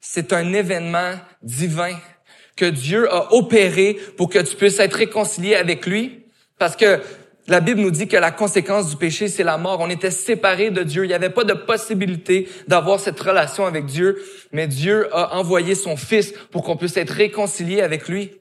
c'est 0.00 0.32
un 0.32 0.52
événement 0.52 1.14
divin 1.42 1.98
que 2.58 2.66
Dieu 2.66 3.10
a 3.12 3.32
opéré 3.32 3.96
pour 4.16 4.28
que 4.28 4.38
tu 4.40 4.56
puisses 4.56 4.80
être 4.80 4.94
réconcilié 4.94 5.54
avec 5.54 5.86
lui. 5.86 6.24
Parce 6.58 6.76
que 6.76 7.00
La 7.48 7.60
Bible 7.60 7.80
nous 7.80 7.90
dit 7.90 8.08
que 8.08 8.16
la 8.18 8.30
conséquence 8.30 8.90
du 8.90 8.96
péché, 8.96 9.26
c'est 9.28 9.42
la 9.42 9.56
mort. 9.56 9.80
On 9.80 9.88
était 9.88 10.10
séparés 10.10 10.70
de 10.70 10.82
Dieu. 10.82 11.06
Il 11.06 11.08
n'y 11.08 11.14
avait 11.14 11.30
pas 11.30 11.44
de 11.44 11.54
possibilité 11.54 12.46
d'avoir 12.68 13.00
cette 13.00 13.18
relation 13.18 13.64
avec 13.64 13.86
Dieu, 13.86 14.22
mais 14.52 14.66
Dieu 14.66 15.08
a 15.16 15.34
envoyé 15.38 15.74
son 15.74 15.96
Fils 15.96 16.34
pour 16.50 16.62
qu'on 16.62 16.76
puisse 16.76 16.98
être 16.98 17.10
réconcilié 17.10 17.80
avec 17.80 18.06
lui. 18.06 18.32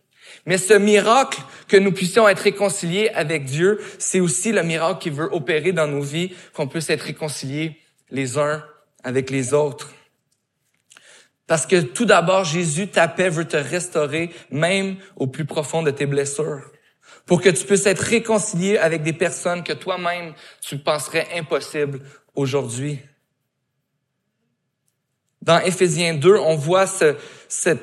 Mais 0.45 0.57
ce 0.57 0.73
miracle 0.73 1.39
que 1.69 1.77
nous 1.77 1.93
puissions 1.93 2.27
être 2.27 2.41
réconciliés 2.41 3.09
avec 3.15 3.45
Dieu, 3.45 3.79
c'est 3.97 4.19
aussi 4.19 4.51
le 4.51 4.63
miracle 4.63 4.99
qui 4.99 5.09
veut 5.09 5.29
opérer 5.31 5.71
dans 5.71 5.87
nos 5.87 6.01
vies, 6.01 6.33
qu'on 6.53 6.67
puisse 6.67 6.89
être 6.89 7.03
réconciliés 7.03 7.77
les 8.11 8.37
uns 8.37 8.61
avec 9.05 9.29
les 9.29 9.53
autres. 9.53 9.89
Parce 11.47 11.65
que 11.65 11.81
tout 11.81 12.05
d'abord, 12.05 12.43
Jésus 12.43 12.89
t'appelle, 12.89 13.31
veut 13.31 13.47
te 13.47 13.57
restaurer, 13.57 14.31
même 14.51 14.97
au 15.15 15.27
plus 15.27 15.45
profond 15.45 15.81
de 15.81 15.91
tes 15.91 16.05
blessures 16.05 16.61
pour 17.27 17.41
que 17.41 17.49
tu 17.49 17.65
puisses 17.65 17.85
être 17.85 18.01
réconcilié 18.01 18.77
avec 18.77 19.03
des 19.03 19.13
personnes 19.13 19.63
que 19.63 19.73
toi-même 19.73 20.33
tu 20.61 20.77
penserais 20.77 21.27
impossibles 21.35 21.99
aujourd'hui. 22.33 22.99
Dans 25.41 25.59
Éphésiens 25.59 26.15
2, 26.15 26.37
on 26.37 26.55
voit 26.55 26.87
ce, 26.87 27.15
ce, 27.47 27.77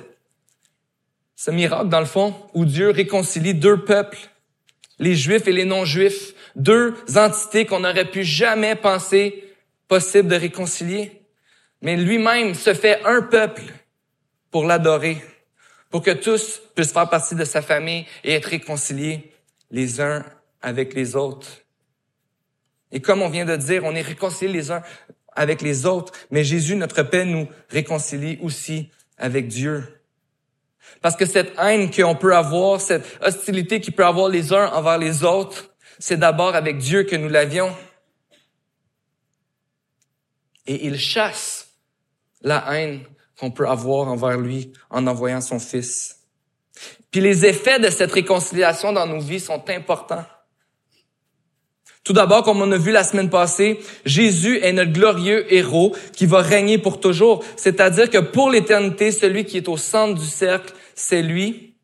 ce 1.37 1.50
miracle, 1.50 1.88
dans 1.88 2.00
le 2.00 2.07
fond, 2.07 2.35
où 2.55 2.64
Dieu 2.64 2.90
réconcilie 2.90 3.55
deux 3.55 3.85
peuples, 3.85 4.18
les 4.98 5.14
Juifs 5.14 5.46
et 5.46 5.53
les 5.53 5.64
non-Juifs, 5.64 6.35
deux 6.57 6.94
entités 7.14 7.66
qu'on 7.66 7.81
n'aurait 7.81 8.11
pu 8.11 8.24
jamais 8.24 8.74
penser 8.74 9.44
possible 9.88 10.29
de 10.29 10.37
réconcilier. 10.37 11.24
Mais 11.85 11.97
lui-même 11.97 12.55
se 12.55 12.73
fait 12.73 13.05
un 13.05 13.20
peuple 13.20 13.62
pour 14.51 14.64
l'adorer, 14.64 15.23
pour 15.90 16.03
que 16.03 16.12
tous 16.12 16.62
puissent 16.75 16.92
faire 16.92 17.11
partie 17.11 17.35
de 17.35 17.44
sa 17.44 17.61
famille 17.61 18.07
et 18.25 18.33
être 18.33 18.47
réconciliés 18.47 19.31
les 19.70 20.01
uns 20.01 20.25
avec 20.62 20.94
les 20.94 21.14
autres. 21.14 21.49
Et 22.90 23.01
comme 23.01 23.20
on 23.20 23.29
vient 23.29 23.44
de 23.44 23.55
dire, 23.57 23.85
on 23.85 23.94
est 23.94 24.01
réconciliés 24.01 24.53
les 24.53 24.70
uns 24.70 24.83
avec 25.37 25.61
les 25.61 25.85
autres, 25.85 26.14
mais 26.31 26.42
Jésus, 26.42 26.75
notre 26.75 27.03
Père, 27.03 27.27
nous 27.27 27.49
réconcilie 27.68 28.38
aussi 28.40 28.90
avec 29.18 29.49
Dieu. 29.49 29.85
Parce 31.03 31.16
que 31.16 31.27
cette 31.27 31.53
haine 31.59 31.90
qu'on 31.90 32.14
peut 32.14 32.35
avoir, 32.35 32.81
cette 32.81 33.05
hostilité 33.20 33.83
qu'il 33.83 33.94
peut 33.94 34.07
avoir 34.07 34.31
les 34.31 34.55
uns 34.55 34.68
envers 34.68 34.97
les 34.97 35.23
autres, 35.23 35.75
c'est 35.99 36.16
d'abord 36.16 36.55
avec 36.55 36.79
Dieu 36.79 37.03
que 37.03 37.16
nous 37.16 37.29
l'avions. 37.29 37.77
Et 40.66 40.87
il 40.87 40.99
chasse 40.99 41.63
la 42.44 42.64
haine 42.72 43.00
qu'on 43.38 43.50
peut 43.50 43.66
avoir 43.66 44.07
envers 44.07 44.38
lui 44.38 44.72
en 44.90 45.07
envoyant 45.09 45.40
son 45.40 45.59
Fils. 45.59 46.20
Puis 47.11 47.20
les 47.20 47.46
effets 47.46 47.80
de 47.80 47.90
cette 47.90 48.12
réconciliation 48.12 48.92
dans 48.92 49.07
nos 49.07 49.20
vies 49.20 49.40
sont 49.40 49.62
importants. 49.68 50.24
Tout 52.04 52.12
d'abord, 52.12 52.42
comme 52.42 52.61
on 52.61 52.70
a 52.70 52.76
vu 52.76 52.92
la 52.92 53.02
semaine 53.02 53.30
passée, 53.30 53.80
Jésus 54.04 54.59
est 54.62 54.72
notre 54.72 54.92
glorieux 54.92 55.52
héros 55.52 55.96
qui 56.12 56.26
va 56.26 56.42
régner 56.42 56.76
pour 56.76 57.00
toujours. 57.00 57.42
C'est-à-dire 57.57 58.11
que 58.11 58.18
pour 58.18 58.50
l'éternité, 58.50 59.11
celui 59.11 59.46
qui 59.46 59.57
est 59.57 59.68
au 59.68 59.78
centre 59.78 60.20
du 60.20 60.26
cercle, 60.26 60.74
c'est 60.94 61.22
lui. 61.22 61.76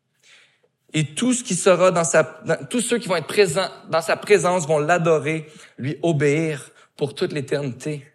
Et 0.93 1.05
tout 1.05 1.33
ce 1.33 1.43
qui 1.43 1.55
sera 1.55 1.89
dans 1.89 2.03
sa, 2.03 2.23
tous 2.69 2.81
ceux 2.81 2.99
qui 2.99 3.07
vont 3.07 3.15
être 3.15 3.25
présents 3.25 3.69
dans 3.89 4.01
sa 4.01 4.15
présence 4.15 4.67
vont 4.67 4.77
l'adorer, 4.77 5.47
lui 5.79 5.97
obéir 6.03 6.69
pour 6.97 7.15
toute 7.15 7.33
l'éternité. 7.33 8.10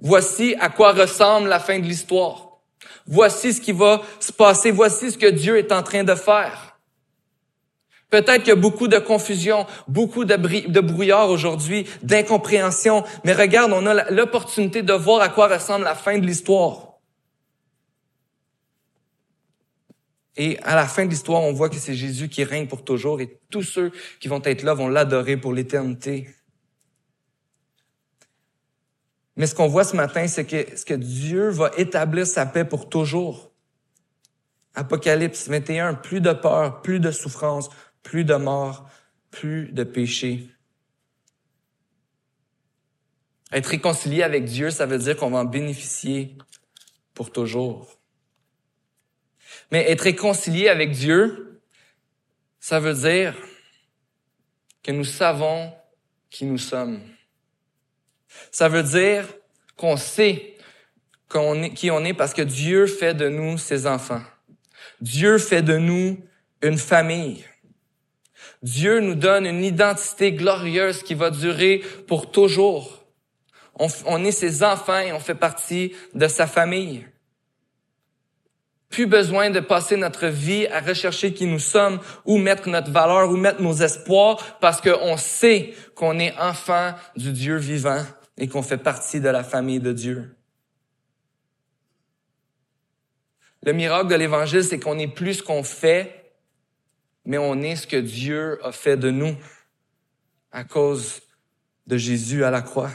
Voici 0.00 0.54
à 0.60 0.68
quoi 0.68 0.92
ressemble 0.92 1.48
la 1.48 1.60
fin 1.60 1.78
de 1.78 1.84
l'histoire. 1.84 2.58
Voici 3.06 3.52
ce 3.52 3.60
qui 3.60 3.72
va 3.72 4.02
se 4.20 4.32
passer. 4.32 4.70
Voici 4.70 5.12
ce 5.12 5.18
que 5.18 5.26
Dieu 5.26 5.58
est 5.58 5.72
en 5.72 5.82
train 5.82 6.04
de 6.04 6.14
faire. 6.14 6.78
Peut-être 8.10 8.38
qu'il 8.38 8.48
y 8.48 8.52
a 8.52 8.56
beaucoup 8.56 8.86
de 8.88 8.98
confusion, 8.98 9.66
beaucoup 9.88 10.24
de, 10.24 10.36
de 10.36 10.80
brouillard 10.80 11.28
aujourd'hui, 11.28 11.86
d'incompréhension, 12.02 13.04
mais 13.24 13.32
regarde, 13.32 13.72
on 13.72 13.84
a 13.84 14.10
l'opportunité 14.10 14.82
de 14.82 14.92
voir 14.92 15.20
à 15.22 15.28
quoi 15.28 15.48
ressemble 15.48 15.84
la 15.84 15.96
fin 15.96 16.16
de 16.18 16.24
l'histoire. 16.24 16.86
Et 20.36 20.58
à 20.62 20.76
la 20.76 20.86
fin 20.86 21.04
de 21.04 21.10
l'histoire, 21.10 21.42
on 21.42 21.52
voit 21.52 21.68
que 21.68 21.76
c'est 21.76 21.94
Jésus 21.94 22.28
qui 22.28 22.44
règne 22.44 22.66
pour 22.66 22.84
toujours 22.84 23.20
et 23.20 23.40
tous 23.50 23.62
ceux 23.62 23.90
qui 24.20 24.28
vont 24.28 24.42
être 24.44 24.62
là 24.62 24.74
vont 24.74 24.88
l'adorer 24.88 25.36
pour 25.36 25.52
l'éternité. 25.52 26.28
Mais 29.36 29.46
ce 29.46 29.54
qu'on 29.54 29.68
voit 29.68 29.84
ce 29.84 29.94
matin, 29.94 30.26
c'est 30.26 30.46
que, 30.46 30.76
ce 30.76 30.84
que 30.84 30.94
Dieu 30.94 31.50
va 31.50 31.70
établir 31.76 32.26
sa 32.26 32.46
paix 32.46 32.64
pour 32.64 32.88
toujours. 32.88 33.52
Apocalypse 34.74 35.48
21, 35.48 35.94
plus 35.94 36.20
de 36.20 36.32
peur, 36.32 36.82
plus 36.82 37.00
de 37.00 37.10
souffrance, 37.10 37.68
plus 38.02 38.24
de 38.24 38.34
mort, 38.34 38.88
plus 39.30 39.72
de 39.72 39.84
péché. 39.84 40.48
Être 43.52 43.66
réconcilié 43.66 44.22
avec 44.22 44.44
Dieu, 44.44 44.70
ça 44.70 44.86
veut 44.86 44.98
dire 44.98 45.16
qu'on 45.16 45.30
va 45.30 45.38
en 45.38 45.44
bénéficier 45.44 46.36
pour 47.14 47.30
toujours. 47.30 47.98
Mais 49.70 49.90
être 49.90 50.02
réconcilié 50.02 50.68
avec 50.68 50.90
Dieu, 50.90 51.60
ça 52.60 52.80
veut 52.80 52.94
dire 52.94 53.34
que 54.82 54.92
nous 54.92 55.04
savons 55.04 55.72
qui 56.30 56.44
nous 56.44 56.58
sommes. 56.58 57.00
Ça 58.50 58.68
veut 58.68 58.82
dire 58.82 59.26
qu'on 59.76 59.96
sait 59.96 60.56
qui 61.74 61.90
on 61.90 62.04
est 62.04 62.14
parce 62.14 62.34
que 62.34 62.42
Dieu 62.42 62.86
fait 62.86 63.14
de 63.14 63.28
nous 63.28 63.58
ses 63.58 63.86
enfants. 63.86 64.22
Dieu 65.00 65.38
fait 65.38 65.62
de 65.62 65.76
nous 65.76 66.18
une 66.62 66.78
famille. 66.78 67.44
Dieu 68.62 69.00
nous 69.00 69.14
donne 69.14 69.46
une 69.46 69.64
identité 69.64 70.32
glorieuse 70.32 71.02
qui 71.02 71.14
va 71.14 71.30
durer 71.30 71.82
pour 72.06 72.30
toujours. 72.30 73.04
On, 73.78 73.88
on 74.06 74.24
est 74.24 74.32
ses 74.32 74.62
enfants 74.62 74.98
et 74.98 75.12
on 75.12 75.20
fait 75.20 75.34
partie 75.34 75.92
de 76.14 76.26
sa 76.26 76.46
famille. 76.46 77.06
Plus 78.88 79.06
besoin 79.06 79.50
de 79.50 79.60
passer 79.60 79.96
notre 79.96 80.26
vie 80.26 80.66
à 80.68 80.80
rechercher 80.80 81.34
qui 81.34 81.46
nous 81.46 81.58
sommes, 81.58 81.98
ou 82.24 82.38
mettre 82.38 82.68
notre 82.68 82.90
valeur, 82.90 83.28
ou 83.28 83.36
mettre 83.36 83.60
nos 83.60 83.74
espoirs, 83.74 84.58
parce 84.60 84.80
qu'on 84.80 85.16
sait 85.16 85.74
qu'on 85.94 86.18
est 86.18 86.34
enfant 86.38 86.94
du 87.16 87.32
Dieu 87.32 87.56
vivant 87.56 88.04
et 88.38 88.48
qu'on 88.48 88.62
fait 88.62 88.78
partie 88.78 89.20
de 89.20 89.28
la 89.28 89.42
famille 89.42 89.80
de 89.80 89.92
Dieu. 89.92 90.36
Le 93.62 93.72
miracle 93.72 94.08
de 94.08 94.14
l'Évangile, 94.14 94.62
c'est 94.62 94.78
qu'on 94.78 94.94
n'est 94.94 95.08
plus 95.08 95.34
ce 95.34 95.42
qu'on 95.42 95.62
fait, 95.62 96.34
mais 97.24 97.38
on 97.38 97.60
est 97.62 97.76
ce 97.76 97.86
que 97.86 97.96
Dieu 97.96 98.64
a 98.64 98.70
fait 98.72 98.96
de 98.96 99.10
nous 99.10 99.36
à 100.52 100.64
cause 100.64 101.20
de 101.86 101.96
Jésus 101.96 102.44
à 102.44 102.50
la 102.50 102.62
croix. 102.62 102.90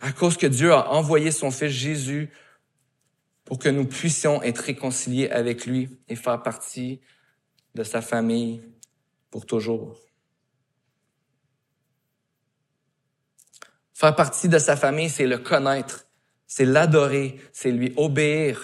À 0.00 0.12
cause 0.12 0.36
que 0.36 0.46
Dieu 0.46 0.72
a 0.72 0.90
envoyé 0.90 1.30
son 1.30 1.50
Fils 1.50 1.70
Jésus 1.70 2.30
pour 3.44 3.58
que 3.58 3.68
nous 3.68 3.86
puissions 3.86 4.42
être 4.42 4.58
réconciliés 4.58 5.30
avec 5.30 5.66
lui 5.66 5.88
et 6.08 6.16
faire 6.16 6.42
partie 6.42 7.00
de 7.74 7.84
sa 7.84 8.02
famille 8.02 8.62
pour 9.30 9.46
toujours. 9.46 9.98
Faire 14.02 14.16
partie 14.16 14.48
de 14.48 14.58
sa 14.58 14.74
famille, 14.74 15.08
c'est 15.08 15.28
le 15.28 15.38
connaître, 15.38 16.06
c'est 16.48 16.64
l'adorer, 16.64 17.38
c'est 17.52 17.70
lui 17.70 17.92
obéir, 17.96 18.60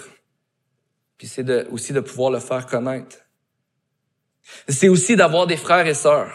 puis 1.17 1.29
c'est 1.29 1.69
aussi 1.69 1.93
de 1.93 2.01
pouvoir 2.01 2.33
le 2.33 2.41
faire 2.41 2.67
connaître. 2.67 3.19
C'est 4.69 4.89
aussi 4.89 5.15
d'avoir 5.15 5.47
des 5.47 5.57
frères 5.57 5.87
et 5.87 5.95
sœurs 5.95 6.33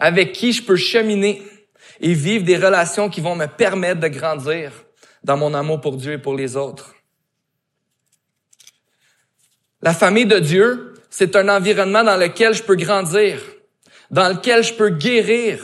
avec 0.00 0.32
qui 0.32 0.50
je 0.52 0.64
peux 0.64 0.74
cheminer 0.74 1.44
et 2.00 2.12
vivre 2.12 2.44
des 2.44 2.56
relations 2.56 3.08
qui 3.08 3.20
vont 3.20 3.36
me 3.36 3.46
permettre 3.46 4.00
de 4.00 4.08
grandir 4.08 4.72
dans 5.22 5.36
mon 5.36 5.54
amour 5.54 5.80
pour 5.80 5.96
Dieu 5.96 6.14
et 6.14 6.18
pour 6.18 6.34
les 6.34 6.56
autres. 6.56 6.96
La 9.80 9.94
famille 9.94 10.26
de 10.26 10.40
Dieu, 10.40 10.94
c'est 11.08 11.36
un 11.36 11.48
environnement 11.48 12.02
dans 12.02 12.16
lequel 12.16 12.52
je 12.52 12.64
peux 12.64 12.74
grandir, 12.74 13.40
dans 14.10 14.28
lequel 14.30 14.64
je 14.64 14.74
peux 14.74 14.90
guérir, 14.90 15.62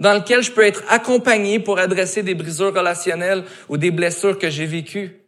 dans 0.00 0.14
lequel 0.14 0.42
je 0.42 0.50
peux 0.50 0.64
être 0.64 0.82
accompagné 0.88 1.60
pour 1.60 1.78
adresser 1.78 2.22
des 2.22 2.34
brisures 2.34 2.74
relationnelles 2.74 3.44
ou 3.68 3.76
des 3.76 3.90
blessures 3.90 4.38
que 4.38 4.48
j'ai 4.48 4.66
vécues. 4.66 5.20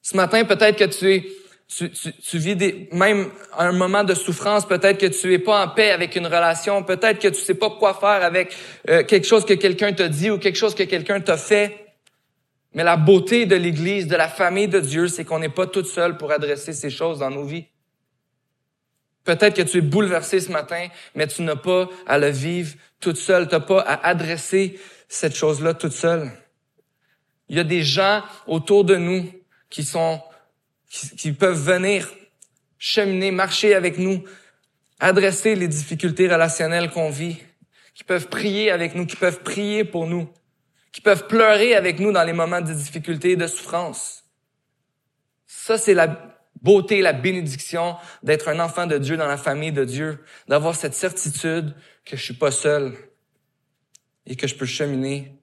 Ce 0.00 0.16
matin, 0.16 0.44
peut-être 0.44 0.78
que 0.78 0.84
tu 0.84 1.12
es, 1.12 1.26
tu, 1.68 1.90
tu, 1.90 2.38
vis 2.38 2.54
des, 2.54 2.88
même 2.92 3.30
un 3.58 3.72
moment 3.72 4.04
de 4.04 4.14
souffrance, 4.14 4.66
peut-être 4.66 4.98
que 4.98 5.06
tu 5.06 5.34
es 5.34 5.38
pas 5.38 5.64
en 5.64 5.68
paix 5.68 5.90
avec 5.90 6.14
une 6.14 6.26
relation, 6.26 6.82
peut-être 6.84 7.18
que 7.18 7.28
tu 7.28 7.40
sais 7.40 7.54
pas 7.54 7.70
quoi 7.70 7.94
faire 7.94 8.24
avec 8.24 8.56
euh, 8.88 9.02
quelque 9.02 9.26
chose 9.26 9.44
que 9.44 9.54
quelqu'un 9.54 9.92
t'a 9.92 10.08
dit 10.08 10.30
ou 10.30 10.38
quelque 10.38 10.56
chose 10.56 10.74
que 10.74 10.84
quelqu'un 10.84 11.20
t'a 11.20 11.36
fait. 11.36 11.86
Mais 12.74 12.84
la 12.84 12.96
beauté 12.96 13.46
de 13.46 13.56
l'Église, 13.56 14.06
de 14.06 14.16
la 14.16 14.28
famille 14.28 14.68
de 14.68 14.80
Dieu, 14.80 15.08
c'est 15.08 15.24
qu'on 15.24 15.40
n'est 15.40 15.48
pas 15.48 15.66
tout 15.66 15.84
seul 15.84 16.16
pour 16.16 16.30
adresser 16.30 16.72
ces 16.72 16.88
choses 16.88 17.18
dans 17.18 17.30
nos 17.30 17.44
vies. 17.44 17.66
Peut-être 19.24 19.56
que 19.56 19.62
tu 19.62 19.78
es 19.78 19.82
bouleversé 19.82 20.40
ce 20.40 20.50
matin, 20.50 20.88
mais 21.14 21.26
tu 21.26 21.42
n'as 21.42 21.56
pas 21.56 21.88
à 22.06 22.18
le 22.18 22.28
vivre 22.28 22.74
toute 23.00 23.16
seule. 23.16 23.48
Tu 23.48 23.54
n'as 23.54 23.60
pas 23.60 23.80
à 23.80 24.08
adresser 24.08 24.80
cette 25.08 25.36
chose-là 25.36 25.74
toute 25.74 25.92
seule. 25.92 26.30
Il 27.48 27.56
y 27.56 27.60
a 27.60 27.64
des 27.64 27.82
gens 27.82 28.22
autour 28.46 28.84
de 28.84 28.96
nous 28.96 29.30
qui 29.70 29.84
sont, 29.84 30.20
qui, 30.88 31.32
peuvent 31.32 31.60
venir 31.60 32.08
cheminer, 32.78 33.30
marcher 33.30 33.74
avec 33.74 33.98
nous, 33.98 34.24
adresser 34.98 35.54
les 35.54 35.68
difficultés 35.68 36.28
relationnelles 36.28 36.90
qu'on 36.90 37.10
vit, 37.10 37.38
qui 37.94 38.04
peuvent 38.04 38.28
prier 38.28 38.70
avec 38.70 38.94
nous, 38.94 39.06
qui 39.06 39.16
peuvent 39.16 39.42
prier 39.42 39.84
pour 39.84 40.06
nous, 40.06 40.28
qui 40.92 41.00
peuvent 41.00 41.26
pleurer 41.26 41.74
avec 41.74 42.00
nous 42.00 42.10
dans 42.10 42.24
les 42.24 42.32
moments 42.32 42.60
de 42.60 42.72
difficulté 42.72 43.32
et 43.32 43.36
de 43.36 43.46
souffrance. 43.46 44.24
Ça, 45.46 45.78
c'est 45.78 45.94
la 45.94 46.31
beauté, 46.62 47.02
la 47.02 47.12
bénédiction 47.12 47.96
d'être 48.22 48.48
un 48.48 48.60
enfant 48.60 48.86
de 48.86 48.98
Dieu 48.98 49.16
dans 49.16 49.26
la 49.26 49.36
famille 49.36 49.72
de 49.72 49.84
Dieu, 49.84 50.24
d'avoir 50.48 50.74
cette 50.76 50.94
certitude 50.94 51.74
que 52.04 52.16
je 52.16 52.22
suis 52.22 52.34
pas 52.34 52.50
seul 52.50 52.96
et 54.26 54.36
que 54.36 54.46
je 54.46 54.54
peux 54.54 54.66
cheminer 54.66 55.36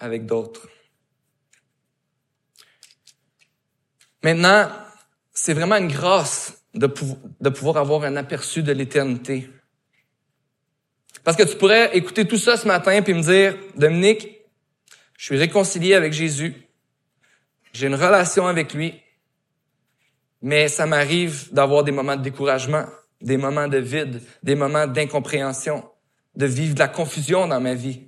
avec 0.00 0.26
d'autres. 0.26 0.68
Maintenant, 4.22 4.70
c'est 5.32 5.54
vraiment 5.54 5.76
une 5.76 5.88
grâce 5.88 6.64
de, 6.74 6.92
de 7.40 7.48
pouvoir 7.50 7.76
avoir 7.76 8.04
un 8.04 8.16
aperçu 8.16 8.62
de 8.62 8.72
l'éternité. 8.72 9.50
Parce 11.24 11.36
que 11.36 11.42
tu 11.42 11.56
pourrais 11.56 11.96
écouter 11.96 12.26
tout 12.26 12.38
ça 12.38 12.56
ce 12.56 12.66
matin 12.66 13.02
puis 13.02 13.14
me 13.14 13.22
dire, 13.22 13.56
Dominique, 13.76 14.38
je 15.16 15.24
suis 15.24 15.36
réconcilié 15.36 15.94
avec 15.94 16.12
Jésus, 16.12 16.67
j'ai 17.72 17.86
une 17.86 17.94
relation 17.94 18.46
avec 18.46 18.74
lui, 18.74 19.00
mais 20.42 20.68
ça 20.68 20.86
m'arrive 20.86 21.52
d'avoir 21.52 21.84
des 21.84 21.92
moments 21.92 22.16
de 22.16 22.22
découragement, 22.22 22.84
des 23.20 23.36
moments 23.36 23.68
de 23.68 23.78
vide, 23.78 24.22
des 24.42 24.54
moments 24.54 24.86
d'incompréhension, 24.86 25.84
de 26.36 26.46
vivre 26.46 26.74
de 26.74 26.78
la 26.78 26.88
confusion 26.88 27.46
dans 27.46 27.60
ma 27.60 27.74
vie. 27.74 28.02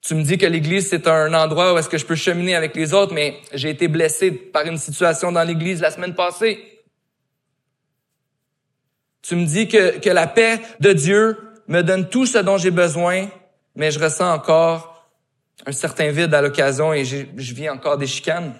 Tu 0.00 0.14
me 0.14 0.22
dis 0.22 0.36
que 0.36 0.46
l'Église, 0.46 0.88
c'est 0.88 1.06
un 1.06 1.32
endroit 1.32 1.74
où 1.74 1.78
est-ce 1.78 1.88
que 1.88 1.98
je 1.98 2.06
peux 2.06 2.16
cheminer 2.16 2.56
avec 2.56 2.74
les 2.74 2.92
autres, 2.92 3.14
mais 3.14 3.40
j'ai 3.52 3.70
été 3.70 3.86
blessé 3.88 4.32
par 4.32 4.66
une 4.66 4.78
situation 4.78 5.30
dans 5.30 5.44
l'Église 5.44 5.80
la 5.80 5.90
semaine 5.90 6.14
passée. 6.14 6.58
Tu 9.22 9.36
me 9.36 9.46
dis 9.46 9.68
que, 9.68 9.98
que 10.00 10.10
la 10.10 10.26
paix 10.26 10.60
de 10.80 10.92
Dieu 10.92 11.38
me 11.68 11.82
donne 11.82 12.08
tout 12.08 12.26
ce 12.26 12.38
dont 12.38 12.58
j'ai 12.58 12.72
besoin, 12.72 13.28
mais 13.76 13.92
je 13.92 14.00
ressens 14.00 14.32
encore 14.32 14.91
un 15.64 15.72
certain 15.72 16.10
vide 16.10 16.34
à 16.34 16.42
l'occasion 16.42 16.92
et 16.92 17.04
je 17.04 17.54
vis 17.54 17.68
encore 17.68 17.98
des 17.98 18.06
chicanes. 18.06 18.54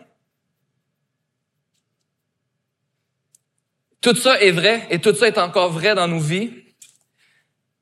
Tout 4.01 4.17
ça 4.17 4.41
est 4.41 4.51
vrai 4.51 4.87
et 4.91 5.01
tout 5.01 5.15
ça 5.15 5.29
est 5.29 5.39
encore 5.39 5.71
vrai 5.71 5.95
dans 5.95 6.09
nos 6.09 6.19
vies 6.19 6.51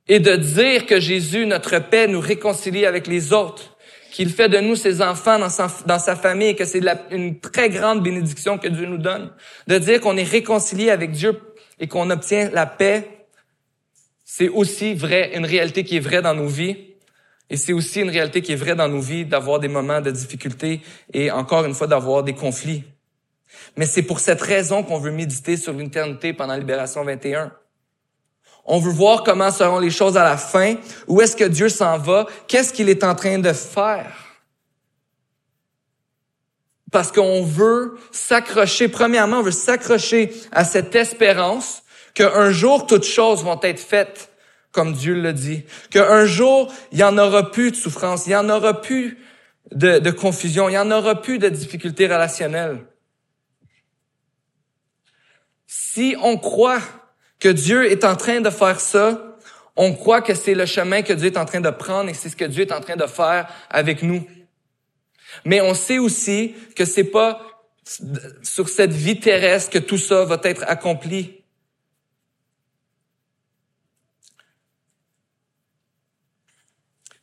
et 0.07 0.19
de 0.19 0.37
dire 0.37 0.87
que 0.87 1.01
Jésus, 1.01 1.47
notre 1.47 1.79
paix, 1.79 2.09
nous 2.09 2.21
réconcilie 2.21 2.85
avec 2.85 3.07
les 3.07 3.33
autres, 3.33 3.77
qu'il 4.11 4.29
fait 4.29 4.49
de 4.49 4.59
nous 4.59 4.75
ses 4.75 5.03
enfants 5.03 5.39
dans 5.39 5.49
sa, 5.49 5.69
dans 5.87 6.01
sa 6.01 6.17
famille, 6.17 6.57
que 6.57 6.65
c'est 6.65 6.83
une 7.11 7.39
très 7.39 7.71
grande 7.71 8.03
bénédiction 8.03 8.59
que 8.59 8.69
Dieu 8.69 8.87
nous 8.87 8.99
donne, 8.99 9.33
de 9.69 9.79
dire 9.79 10.01
qu'on 10.01 10.17
est 10.17 10.25
réconcilié 10.25 10.91
avec 10.91 11.13
Dieu 11.13 11.41
et 11.79 11.87
qu'on 11.87 12.11
obtient 12.11 12.51
la 12.51 12.67
paix, 12.67 13.29
c'est 14.25 14.49
aussi 14.49 14.95
vrai, 14.95 15.31
une 15.35 15.47
réalité 15.47 15.85
qui 15.85 15.97
est 15.97 16.01
vraie 16.01 16.23
dans 16.23 16.35
nos 16.35 16.49
vies. 16.49 16.90
Et 17.51 17.57
c'est 17.57 17.73
aussi 17.73 18.01
une 18.01 18.11
réalité 18.11 18.43
qui 18.43 18.53
est 18.53 18.57
vraie 18.57 18.77
dans 18.77 18.89
nos 18.89 19.01
vies 19.01 19.25
d'avoir 19.25 19.59
des 19.59 19.69
moments 19.69 20.01
de 20.01 20.13
difficulté 20.13 20.81
et 21.13 21.33
encore 21.33 21.65
une 21.65 21.75
fois 21.75 21.89
d'avoir 21.89 22.23
des 22.23 22.35
conflits. 22.35 22.85
Mais 23.77 23.87
c'est 23.87 24.03
pour 24.03 24.21
cette 24.21 24.41
raison 24.41 24.85
qu'on 24.85 25.01
veut 25.01 25.11
méditer 25.11 25.57
sur 25.57 25.73
l'éternité 25.73 26.33
pendant 26.33 26.55
Libération 26.55 27.05
21. 27.05 27.53
On 28.65 28.79
veut 28.79 28.93
voir 28.93 29.25
comment 29.25 29.51
seront 29.51 29.81
les 29.81 29.91
choses 29.91 30.17
à 30.17 30.23
la 30.23 30.37
fin. 30.37 30.77
Où 31.09 31.21
est-ce 31.21 31.35
que 31.35 31.45
Dieu 31.45 31.69
s'en 31.69 31.99
va? 31.99 32.27
Qu'est-ce 32.47 32.73
qu'il 32.73 32.89
est 32.89 33.03
en 33.03 33.17
train 33.17 33.39
de 33.39 33.53
faire? 33.53 34.13
Parce 36.93 37.11
qu'on 37.11 37.43
veut 37.43 37.99
s'accrocher, 38.13 38.89
premièrement, 38.89 39.39
on 39.39 39.43
veut 39.43 39.51
s'accrocher 39.51 40.33
à 40.53 40.65
cette 40.65 40.95
espérance 40.95 41.83
qu'un 42.15 42.51
jour 42.51 42.87
toutes 42.87 43.05
choses 43.05 43.43
vont 43.43 43.59
être 43.63 43.81
faites 43.81 44.30
comme 44.73 44.93
Dieu 44.93 45.21
le 45.21 45.33
dit. 45.33 45.65
Qu'un 45.91 46.25
jour, 46.27 46.73
il 46.93 46.99
y 46.99 47.05
en 47.05 47.19
aura 47.19 47.51
plus 47.51 47.71
de 47.71 47.77
souffrance, 47.77 48.27
il 48.27 48.31
y 48.31 48.37
en 48.37 48.49
aura 48.49 48.81
plus 48.81 49.19
de, 49.73 50.11
confusion, 50.11 50.69
il 50.69 50.73
y 50.73 50.79
en 50.79 50.91
aura 50.91 51.21
plus 51.21 51.39
de 51.39 51.49
difficultés 51.49 52.07
relationnelles. 52.07 52.79
Si 55.67 56.17
on 56.23 56.37
croit 56.37 56.81
que 57.39 57.49
Dieu 57.49 57.91
est 57.91 58.05
en 58.05 58.17
train 58.17 58.41
de 58.41 58.51
faire 58.51 58.81
ça, 58.81 59.37
on 59.77 59.95
croit 59.95 60.21
que 60.21 60.35
c'est 60.35 60.55
le 60.55 60.67
chemin 60.67 61.03
que 61.03 61.13
Dieu 61.13 61.29
est 61.29 61.39
en 61.39 61.45
train 61.45 61.61
de 61.61 61.71
prendre 61.71 62.11
et 62.11 62.15
c'est 62.15 62.29
ce 62.29 62.37
que 62.37 62.45
Dieu 62.45 62.63
est 62.63 62.73
en 62.73 62.81
train 62.81 62.97
de 62.97 63.07
faire 63.07 63.49
avec 63.71 64.03
nous. 64.03 64.27
Mais 65.45 65.61
on 65.61 65.75
sait 65.75 65.99
aussi 65.99 66.55
que 66.77 66.85
c'est 66.85 67.05
pas 67.05 67.41
sur 68.43 68.69
cette 68.69 68.93
vie 68.93 69.19
terrestre 69.19 69.71
que 69.71 69.79
tout 69.79 69.99
ça 69.99 70.25
va 70.25 70.39
être 70.43 70.65
accompli. 70.67 71.40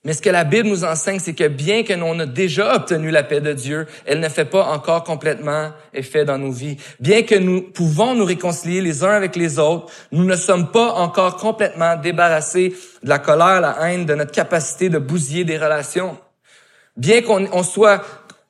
Mais 0.07 0.13
ce 0.13 0.21
que 0.21 0.29
la 0.29 0.45
Bible 0.45 0.69
nous 0.69 0.85
enseigne, 0.85 1.19
c'est 1.19 1.33
que 1.33 1.49
bien 1.49 1.83
que 1.83 1.91
l'on 1.91 2.17
a 2.19 2.25
déjà 2.25 2.75
obtenu 2.75 3.11
la 3.11 3.23
paix 3.23 3.41
de 3.41 3.51
Dieu, 3.51 3.87
elle 4.05 4.21
ne 4.21 4.29
fait 4.29 4.45
pas 4.45 4.63
encore 4.67 5.03
complètement 5.03 5.73
effet 5.93 6.23
dans 6.23 6.37
nos 6.37 6.49
vies. 6.49 6.77
Bien 7.01 7.23
que 7.23 7.35
nous 7.35 7.61
pouvons 7.61 8.15
nous 8.15 8.23
réconcilier 8.23 8.79
les 8.79 9.03
uns 9.03 9.11
avec 9.11 9.35
les 9.35 9.59
autres, 9.59 9.91
nous 10.13 10.23
ne 10.23 10.37
sommes 10.37 10.71
pas 10.71 10.93
encore 10.93 11.35
complètement 11.35 11.97
débarrassés 11.97 12.73
de 13.03 13.09
la 13.09 13.19
colère, 13.19 13.59
la 13.59 13.75
haine, 13.81 14.05
de 14.05 14.15
notre 14.15 14.31
capacité 14.31 14.87
de 14.87 14.97
bousiller 14.97 15.43
des 15.43 15.57
relations. 15.57 16.17
Bien 16.95 17.21
qu'on 17.21 17.63
soit 17.63 18.01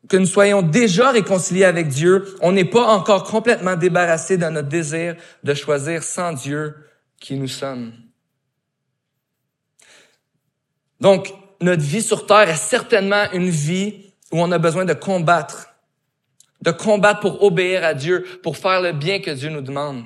que 0.08 0.18
nous 0.18 0.28
soyons 0.28 0.62
déjà 0.62 1.10
réconciliés 1.10 1.66
avec 1.66 1.88
Dieu, 1.88 2.36
on 2.42 2.52
n'est 2.52 2.66
pas 2.66 2.86
encore 2.86 3.24
complètement 3.24 3.76
débarrassé 3.76 4.38
de 4.38 4.46
notre 4.46 4.70
désir 4.70 5.16
de 5.44 5.54
choisir 5.56 6.04
sans 6.04 6.34
Dieu 6.34 6.76
qui 7.20 7.34
nous 7.36 7.48
sommes. 7.48 7.94
Donc, 11.02 11.34
notre 11.62 11.82
vie 11.82 12.02
sur 12.02 12.26
Terre 12.26 12.50
est 12.50 12.56
certainement 12.56 13.26
une 13.34 13.50
vie 13.50 13.94
où 14.32 14.42
on 14.42 14.52
a 14.52 14.58
besoin 14.58 14.86
de 14.86 14.94
combattre, 14.94 15.70
de 16.62 16.72
combattre 16.72 17.22
pour 17.22 17.44
obéir 17.44 17.84
à 17.84 17.94
Dieu, 17.94 18.26
pour 18.44 18.58
faire 18.58 18.82
le 18.82 18.92
bien 18.92 19.20
que 19.20 19.32
Dieu 19.32 19.50
nous 19.50 19.62
demande. 19.62 20.04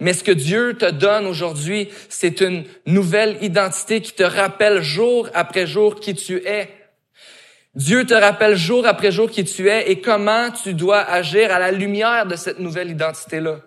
Mais 0.00 0.14
ce 0.14 0.24
que 0.24 0.32
Dieu 0.32 0.74
te 0.74 0.90
donne 0.90 1.26
aujourd'hui, 1.26 1.88
c'est 2.08 2.40
une 2.40 2.64
nouvelle 2.86 3.38
identité 3.40 4.00
qui 4.00 4.12
te 4.12 4.22
rappelle 4.22 4.82
jour 4.82 5.28
après 5.34 5.66
jour 5.66 6.00
qui 6.00 6.14
tu 6.14 6.38
es. 6.44 6.68
Dieu 7.74 8.04
te 8.04 8.14
rappelle 8.14 8.56
jour 8.56 8.86
après 8.86 9.12
jour 9.12 9.30
qui 9.30 9.44
tu 9.44 9.68
es 9.68 9.90
et 9.90 10.00
comment 10.00 10.50
tu 10.50 10.74
dois 10.74 11.00
agir 11.00 11.52
à 11.52 11.58
la 11.58 11.70
lumière 11.70 12.26
de 12.26 12.36
cette 12.36 12.58
nouvelle 12.58 12.90
identité-là. 12.90 13.60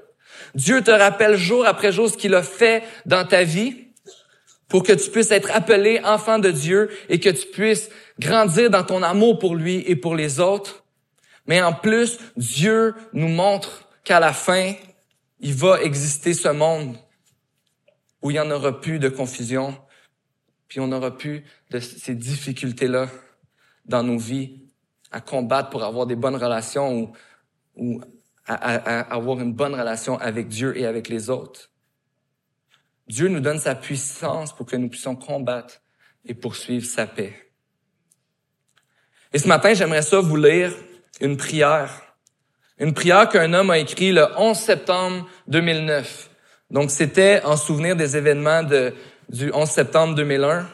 Dieu 0.53 0.81
te 0.81 0.91
rappelle 0.91 1.38
jour 1.38 1.65
après 1.65 1.91
jour 1.91 2.09
ce 2.09 2.17
qu'il 2.17 2.35
a 2.35 2.43
fait 2.43 2.83
dans 3.05 3.25
ta 3.25 3.43
vie 3.43 3.85
pour 4.67 4.84
que 4.84 4.93
tu 4.93 5.10
puisses 5.12 5.32
être 5.32 5.51
appelé 5.54 6.01
enfant 6.04 6.39
de 6.39 6.51
Dieu 6.51 6.89
et 7.10 7.19
que 7.19 7.30
tu 7.30 7.47
puisses 7.47 7.89
grandir 8.19 8.69
dans 8.69 8.84
ton 8.84 9.04
amour 9.04 9.39
pour 9.39 9.56
lui 9.56 9.84
et 9.86 9.95
pour 9.95 10.15
les 10.15 10.39
autres. 10.39 10.84
Mais 11.47 11.62
en 11.62 11.73
plus, 11.73 12.17
Dieu 12.36 12.95
nous 13.13 13.28
montre 13.28 13.88
qu'à 14.04 14.19
la 14.19 14.34
fin, 14.34 14.73
il 15.39 15.54
va 15.54 15.82
exister 15.82 16.34
ce 16.34 16.49
monde 16.49 16.97
où 18.21 18.32
il 18.32 18.34
n'y 18.34 18.39
en 18.39 18.49
aura 18.49 18.82
plus 18.82 18.97
de 18.97 19.10
confusion, 19.10 19.78
puis 20.67 20.80
on 20.80 20.88
n'aura 20.88 21.15
plus 21.15 21.43
de 21.69 21.80
ces 21.80 22.15
difficultés-là 22.15 23.08
dans 23.86 24.01
nos 24.01 24.17
vies 24.17 24.63
à 25.12 25.21
combattre 25.21 25.69
pour 25.69 25.84
avoir 25.84 26.08
des 26.08 26.15
bonnes 26.15 26.36
relations 26.36 27.01
ou, 27.01 27.12
ou 27.75 28.01
à, 28.47 28.56
à 28.56 29.13
avoir 29.13 29.39
une 29.39 29.54
bonne 29.54 29.75
relation 29.75 30.17
avec 30.17 30.47
Dieu 30.47 30.75
et 30.75 30.88
avec 30.88 31.08
les 31.08 31.30
autres. 31.30 31.69
Dieu 33.08 33.28
nous 33.28 33.39
donne 33.39 33.60
sa 33.60 33.76
puissance 33.76 34.56
pour 34.56 34.65
que 34.65 34.76
nous 34.76 34.89
puissions 34.89 35.15
combattre 35.15 35.82
et 36.26 36.34
poursuivre 36.34 36.86
sa 36.86 37.06
paix. 37.06 37.34
Et 39.32 39.39
ce 39.39 39.48
matin, 39.48 39.74
j'aimerais 39.74 40.02
ça 40.02 40.20
vous 40.20 40.38
lire 40.38 40.74
une 41.22 41.38
prière. 41.38 42.02
Une 42.78 42.94
prière 42.94 43.30
qu'un 43.30 43.54
homme 43.54 43.70
a 43.70 43.78
écrite 43.78 44.15
le 44.15 44.28
11 44.38 44.58
septembre 44.58 45.30
2009. 45.48 46.30
Donc, 46.72 46.91
c'était 46.91 47.41
en 47.44 47.58
souvenir 47.58 47.96
des 47.96 48.18
événements 48.18 48.63
de, 48.63 48.94
du 49.30 49.52
11 49.54 49.70
septembre 49.70 50.15
2001, 50.15 50.68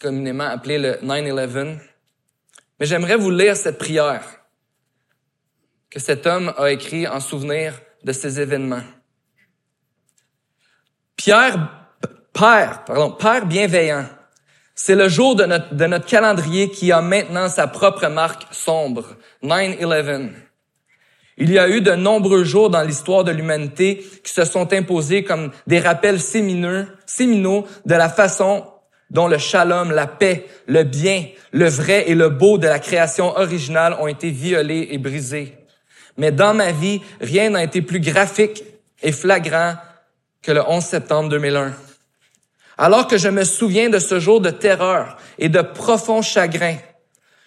communément 0.00 0.44
appelé 0.44 0.78
le 0.78 0.92
9-11. 1.02 1.78
Mais 2.78 2.86
j'aimerais 2.86 3.16
vous 3.16 3.30
lire 3.30 3.56
cette 3.56 3.78
prière 3.78 4.24
que 5.90 5.98
cet 5.98 6.26
homme 6.26 6.52
a 6.56 6.70
écrit 6.70 7.08
en 7.08 7.20
souvenir 7.20 7.80
de 8.04 8.12
ces 8.12 8.38
événements. 8.40 8.82
Pierre, 11.26 11.58
Père, 12.32 12.84
pardon, 12.84 13.10
Père 13.10 13.46
bienveillant, 13.46 14.04
c'est 14.76 14.94
le 14.94 15.08
jour 15.08 15.34
de 15.34 15.44
notre, 15.44 16.06
calendrier 16.06 16.70
qui 16.70 16.92
a 16.92 17.00
maintenant 17.00 17.48
sa 17.48 17.66
propre 17.66 18.06
marque 18.06 18.46
sombre, 18.52 19.16
9-11. 19.42 20.28
Il 21.36 21.50
y 21.50 21.58
a 21.58 21.68
eu 21.68 21.80
de 21.80 21.90
nombreux 21.96 22.44
jours 22.44 22.70
dans 22.70 22.82
l'histoire 22.82 23.24
de 23.24 23.32
l'humanité 23.32 24.04
qui 24.22 24.32
se 24.32 24.44
sont 24.44 24.72
imposés 24.72 25.24
comme 25.24 25.50
des 25.66 25.80
rappels 25.80 26.20
sémineux, 26.20 26.86
séminaux 27.06 27.66
de 27.86 27.96
la 27.96 28.08
façon 28.08 28.64
dont 29.10 29.26
le 29.26 29.38
shalom, 29.38 29.90
la 29.90 30.06
paix, 30.06 30.46
le 30.68 30.84
bien, 30.84 31.24
le 31.50 31.68
vrai 31.68 32.08
et 32.08 32.14
le 32.14 32.28
beau 32.28 32.56
de 32.56 32.68
la 32.68 32.78
création 32.78 33.36
originale 33.36 33.96
ont 33.98 34.06
été 34.06 34.30
violés 34.30 34.90
et 34.92 34.98
brisés. 34.98 35.56
Mais 36.18 36.30
dans 36.30 36.54
ma 36.54 36.70
vie, 36.70 37.00
rien 37.20 37.50
n'a 37.50 37.64
été 37.64 37.82
plus 37.82 37.98
graphique 37.98 38.62
et 39.02 39.10
flagrant 39.10 39.74
que 40.42 40.52
le 40.52 40.62
11 40.66 40.84
septembre 40.84 41.28
2001. 41.30 41.74
Alors 42.78 43.06
que 43.06 43.16
je 43.16 43.28
me 43.28 43.44
souviens 43.44 43.88
de 43.88 43.98
ce 43.98 44.20
jour 44.20 44.40
de 44.40 44.50
terreur 44.50 45.16
et 45.38 45.48
de 45.48 45.62
profond 45.62 46.22
chagrin, 46.22 46.76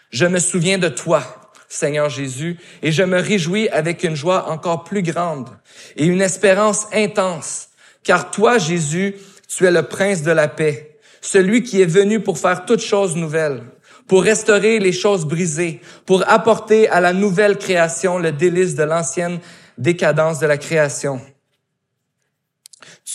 je 0.09 0.25
me 0.25 0.39
souviens 0.39 0.79
de 0.79 0.89
toi, 0.89 1.23
Seigneur 1.67 2.09
Jésus, 2.09 2.57
et 2.81 2.91
je 2.91 3.03
me 3.03 3.19
réjouis 3.19 3.69
avec 3.69 4.03
une 4.03 4.15
joie 4.15 4.49
encore 4.49 4.83
plus 4.83 5.03
grande 5.03 5.49
et 5.95 6.05
une 6.05 6.21
espérance 6.21 6.87
intense, 6.91 7.69
car 8.03 8.31
toi, 8.31 8.57
Jésus, 8.57 9.15
tu 9.47 9.65
es 9.65 9.71
le 9.71 9.83
prince 9.83 10.23
de 10.23 10.31
la 10.31 10.47
paix, 10.47 10.97
celui 11.21 11.63
qui 11.63 11.81
est 11.81 11.85
venu 11.85 12.21
pour 12.21 12.39
faire 12.39 12.65
toutes 12.65 12.81
choses 12.81 13.15
nouvelles, 13.15 13.61
pour 14.07 14.23
restaurer 14.23 14.79
les 14.79 14.91
choses 14.91 15.25
brisées, 15.25 15.79
pour 16.07 16.27
apporter 16.27 16.89
à 16.89 16.99
la 16.99 17.13
nouvelle 17.13 17.57
création 17.57 18.17
le 18.17 18.31
délice 18.31 18.73
de 18.73 18.83
l'ancienne 18.83 19.39
décadence 19.77 20.39
de 20.39 20.47
la 20.47 20.57
création. 20.57 21.21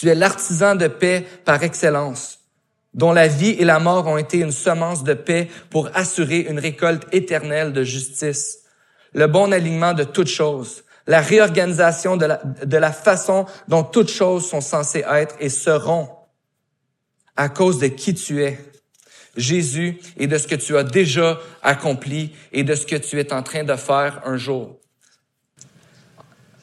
Tu 0.04 0.10
es 0.10 0.14
l'artisan 0.14 0.74
de 0.74 0.86
paix 0.86 1.24
par 1.46 1.62
excellence, 1.62 2.40
dont 2.92 3.12
la 3.14 3.26
vie 3.26 3.56
et 3.58 3.64
la 3.64 3.78
mort 3.78 4.06
ont 4.06 4.18
été 4.18 4.36
une 4.36 4.52
semence 4.52 5.02
de 5.02 5.14
paix 5.14 5.48
pour 5.70 5.88
assurer 5.94 6.40
une 6.40 6.58
récolte 6.58 7.06
éternelle 7.10 7.72
de 7.72 7.84
justice, 7.84 8.58
le 9.14 9.28
bon 9.28 9.50
alignement 9.50 9.94
de 9.94 10.04
toutes 10.04 10.28
choses, 10.28 10.84
la 11.06 11.22
réorganisation 11.22 12.18
de 12.18 12.76
la, 12.76 12.92
façon 12.92 13.46
dont 13.66 13.82
toutes 13.82 14.10
choses 14.10 14.46
sont 14.46 14.60
censées 14.60 15.06
être 15.10 15.36
et 15.40 15.48
seront 15.48 16.10
à 17.34 17.48
cause 17.48 17.78
de 17.78 17.86
qui 17.86 18.12
tu 18.12 18.44
es, 18.44 18.58
Jésus, 19.38 19.98
et 20.18 20.26
de 20.26 20.36
ce 20.36 20.46
que 20.46 20.54
tu 20.54 20.76
as 20.76 20.84
déjà 20.84 21.40
accompli 21.62 22.34
et 22.52 22.62
de 22.62 22.74
ce 22.74 22.84
que 22.84 22.96
tu 22.96 23.18
es 23.18 23.32
en 23.32 23.42
train 23.42 23.64
de 23.64 23.74
faire 23.74 24.20
un 24.26 24.36
jour. 24.36 24.78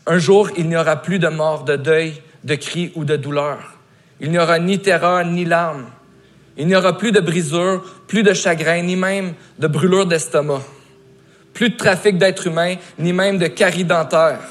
Un 0.06 0.20
jour, 0.20 0.52
il 0.58 0.70
n'y 0.70 0.78
aura 0.78 0.98
plus 0.98 1.18
de 1.18 1.28
mort, 1.28 1.64
de 1.64 1.76
deuil, 1.76 2.22
de 2.44 2.56
cris 2.56 2.92
ou 2.96 3.06
de 3.06 3.16
douleur. 3.16 3.60
Il 4.20 4.32
n'y 4.32 4.40
aura 4.40 4.60
ni 4.60 4.80
terreur 4.80 5.26
ni 5.26 5.46
larmes. 5.46 5.88
Il 6.58 6.68
n'y 6.68 6.76
aura 6.76 6.98
plus 6.98 7.12
de 7.12 7.20
brisures, 7.20 7.84
plus 8.08 8.24
de 8.24 8.34
chagrin, 8.34 8.82
ni 8.84 8.96
même 8.96 9.34
de 9.58 9.68
brûlure 9.68 10.06
d'estomac. 10.06 10.62
Plus 11.54 11.70
de 11.70 11.78
trafic 11.78 12.18
d'êtres 12.18 12.48
humains, 12.48 12.76
ni 13.00 13.14
même 13.14 13.38
de 13.38 13.48
caries 13.48 13.84
dentaires. 13.84 14.42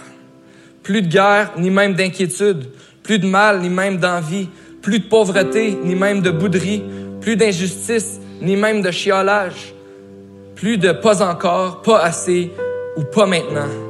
Plus 0.83 1.03
de 1.03 1.09
guerre, 1.09 1.53
ni 1.57 1.71
même 1.71 1.95
d'inquiétude. 1.95 2.71
Plus 3.03 3.19
de 3.19 3.27
mal, 3.27 3.61
ni 3.61 3.69
même 3.69 3.99
d'envie. 3.99 4.49
Plus 4.83 5.01
de 5.01 5.05
pauvreté, 5.05 5.79
ni 5.85 5.95
même 5.95 6.21
de 6.21 6.31
bouderie. 6.31 6.83
Plus 7.21 7.37
d'injustice, 7.37 8.19
ni 8.41 8.57
même 8.57 8.83
de 8.83 8.91
chiolage. 8.91 9.75
Plus 10.57 10.79
de 10.79 10.93
pas 10.93 11.23
encore, 11.23 11.83
pas 11.83 12.01
assez 12.01 12.51
ou 12.97 13.05
pas 13.05 13.27
maintenant. 13.27 13.90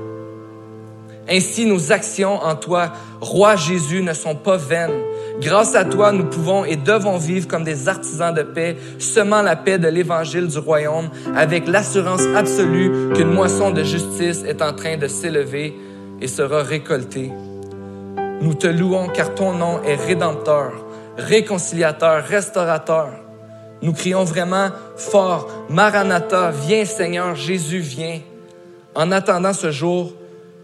Ainsi, 1.30 1.64
nos 1.64 1.92
actions 1.92 2.42
en 2.42 2.56
toi, 2.56 2.92
Roi 3.20 3.54
Jésus, 3.54 4.02
ne 4.02 4.12
sont 4.12 4.34
pas 4.34 4.56
vaines. 4.56 5.00
Grâce 5.40 5.76
à 5.76 5.84
toi, 5.84 6.10
nous 6.10 6.24
pouvons 6.24 6.64
et 6.64 6.74
devons 6.74 7.18
vivre 7.18 7.46
comme 7.46 7.62
des 7.62 7.88
artisans 7.88 8.34
de 8.34 8.42
paix, 8.42 8.76
semant 8.98 9.40
la 9.40 9.54
paix 9.54 9.78
de 9.78 9.86
l'évangile 9.86 10.48
du 10.48 10.58
royaume, 10.58 11.08
avec 11.36 11.68
l'assurance 11.68 12.22
absolue 12.34 13.12
qu'une 13.14 13.32
moisson 13.32 13.70
de 13.70 13.84
justice 13.84 14.42
est 14.44 14.60
en 14.60 14.72
train 14.72 14.96
de 14.96 15.06
s'élever 15.06 15.74
et 16.20 16.26
sera 16.26 16.62
récoltée. 16.62 17.30
Nous 18.40 18.54
te 18.54 18.66
louons 18.66 19.08
car 19.08 19.34
ton 19.34 19.52
nom 19.52 19.82
est 19.84 19.96
rédempteur, 19.96 20.72
réconciliateur, 21.16 22.24
restaurateur. 22.24 23.10
Nous 23.82 23.92
crions 23.92 24.24
vraiment 24.24 24.68
fort, 24.96 25.46
Maranatha, 25.68 26.50
viens 26.50 26.84
Seigneur, 26.84 27.34
Jésus, 27.36 27.78
viens. 27.78 28.20
En 28.94 29.12
attendant 29.12 29.52
ce 29.52 29.70
jour, 29.70 30.12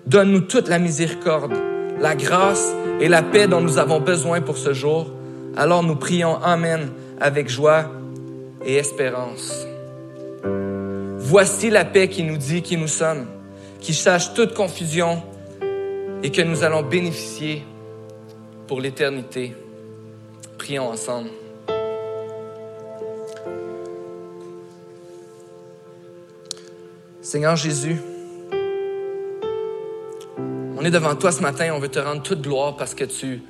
Donne-nous 0.07 0.42
toute 0.42 0.69
la 0.69 0.79
miséricorde, 0.79 1.53
la 2.01 2.14
grâce 2.14 2.73
et 3.01 3.09
la 3.09 3.23
paix 3.23 3.49
dont 3.49 3.61
nous 3.61 3.79
avons 3.79 4.01
besoin 4.01 4.40
pour 4.40 4.57
ce 4.57 4.73
jour. 4.73 5.11
Alors 5.57 5.83
nous 5.83 5.97
prions 5.97 6.37
Amen 6.37 6.90
avec 7.21 7.49
joie 7.49 7.90
et 8.64 8.77
espérance. 8.77 9.66
Voici 11.19 11.71
la 11.71 11.85
paix 11.85 12.09
qui 12.09 12.23
nous 12.23 12.37
dit 12.37 12.62
qui 12.62 12.77
nous 12.77 12.87
sommes, 12.87 13.27
qui 13.81 13.95
sache 13.95 14.33
toute 14.33 14.55
confusion 14.55 15.23
et 16.23 16.31
que 16.31 16.42
nous 16.42 16.62
allons 16.62 16.83
bénéficier 16.83 17.64
pour 18.69 18.81
l'éternité. 18.81 19.55
Prions 20.57 20.88
ensemble. 20.88 21.31
Seigneur 27.21 27.57
Jésus, 27.57 27.97
on 30.77 30.85
est 30.85 30.91
devant 30.91 31.15
toi 31.15 31.33
ce 31.33 31.41
matin, 31.41 31.73
on 31.75 31.79
veut 31.79 31.89
te 31.89 31.99
rendre 31.99 32.23
toute 32.23 32.43
gloire 32.43 32.77
parce 32.77 32.95
que 32.95 33.05
tu, 33.05 33.41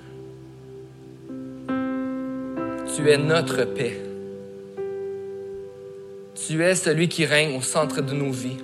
tu 2.95 3.11
es 3.11 3.19
notre 3.19 3.65
paix. 3.65 4.01
Tu 6.47 6.62
es 6.62 6.75
celui 6.77 7.09
qui 7.09 7.27
règne 7.27 7.57
au 7.57 7.62
centre 7.62 8.01
de 8.01 8.15
nos 8.15 8.31
vies. 8.31 8.59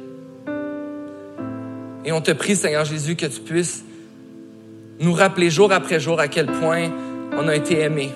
Et 2.05 2.13
on 2.13 2.21
te 2.21 2.31
prie, 2.31 2.55
Seigneur 2.55 2.85
Jésus, 2.85 3.17
que 3.17 3.27
tu 3.27 3.41
puisses 3.41 3.85
nous 5.01 5.13
rappeler 5.13 5.51
jour 5.51 5.73
après 5.73 5.99
jour 5.99 6.21
à 6.21 6.29
quel 6.29 6.47
point 6.47 6.91
on 7.33 7.49
a 7.49 7.57
été 7.57 7.81
aimé, 7.81 8.11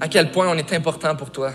à 0.00 0.08
quel 0.08 0.32
point 0.32 0.48
on 0.48 0.56
est 0.56 0.72
important 0.72 1.14
pour 1.14 1.30
toi. 1.30 1.52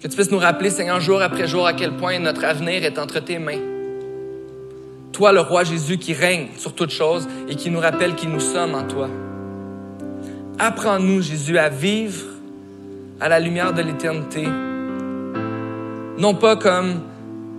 Que 0.00 0.08
tu 0.08 0.16
puisses 0.16 0.30
nous 0.30 0.38
rappeler, 0.38 0.70
Seigneur, 0.70 0.98
jour 0.98 1.22
après 1.22 1.46
jour, 1.46 1.66
à 1.66 1.74
quel 1.74 1.96
point 1.96 2.18
notre 2.18 2.44
avenir 2.44 2.84
est 2.84 2.98
entre 2.98 3.20
tes 3.20 3.38
mains. 3.38 3.69
Toi, 5.12 5.32
le 5.32 5.40
roi 5.40 5.64
Jésus 5.64 5.98
qui 5.98 6.12
règne 6.12 6.48
sur 6.56 6.74
toutes 6.74 6.92
choses 6.92 7.28
et 7.48 7.56
qui 7.56 7.70
nous 7.70 7.80
rappelle 7.80 8.14
qui 8.14 8.26
nous 8.26 8.40
sommes 8.40 8.74
en 8.74 8.84
toi. 8.84 9.08
Apprends-nous, 10.58 11.22
Jésus, 11.22 11.58
à 11.58 11.68
vivre 11.68 12.24
à 13.20 13.28
la 13.28 13.40
lumière 13.40 13.72
de 13.72 13.82
l'éternité. 13.82 14.46
Non 16.18 16.34
pas 16.34 16.56
comme 16.56 17.00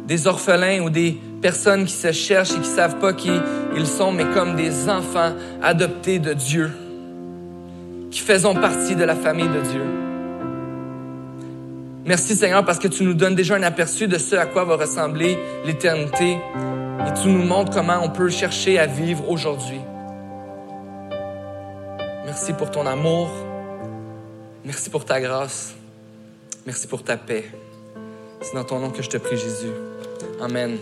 des 0.07 0.27
orphelins 0.27 0.81
ou 0.81 0.89
des 0.89 1.17
personnes 1.41 1.85
qui 1.85 1.93
se 1.93 2.11
cherchent 2.11 2.51
et 2.51 2.59
qui 2.59 2.69
savent 2.69 2.99
pas 2.99 3.13
qui 3.13 3.31
ils 3.75 3.87
sont, 3.87 4.11
mais 4.11 4.25
comme 4.33 4.55
des 4.55 4.89
enfants 4.89 5.33
adoptés 5.61 6.19
de 6.19 6.33
Dieu, 6.33 6.71
qui 8.11 8.19
faisons 8.19 8.53
partie 8.53 8.95
de 8.95 9.03
la 9.03 9.15
famille 9.15 9.47
de 9.47 9.61
Dieu. 9.61 9.81
Merci 12.05 12.35
Seigneur 12.35 12.65
parce 12.65 12.79
que 12.79 12.87
tu 12.87 13.03
nous 13.03 13.13
donnes 13.13 13.35
déjà 13.35 13.55
un 13.55 13.63
aperçu 13.63 14.07
de 14.07 14.17
ce 14.17 14.35
à 14.35 14.45
quoi 14.45 14.63
va 14.63 14.75
ressembler 14.75 15.37
l'éternité 15.65 16.37
et 17.07 17.13
tu 17.21 17.27
nous 17.27 17.43
montres 17.43 17.71
comment 17.71 17.99
on 18.03 18.09
peut 18.09 18.29
chercher 18.29 18.79
à 18.79 18.85
vivre 18.85 19.29
aujourd'hui. 19.29 19.81
Merci 22.25 22.53
pour 22.53 22.71
ton 22.71 22.85
amour. 22.85 23.29
Merci 24.63 24.89
pour 24.89 25.05
ta 25.05 25.19
grâce. 25.19 25.73
Merci 26.65 26.87
pour 26.87 27.03
ta 27.03 27.17
paix. 27.17 27.45
C'est 28.41 28.55
dans 28.55 28.63
ton 28.63 28.79
nom 28.79 28.89
que 28.89 29.01
je 29.01 29.09
te 29.09 29.17
prie, 29.17 29.37
Jésus. 29.37 29.71
Amen. 30.39 30.77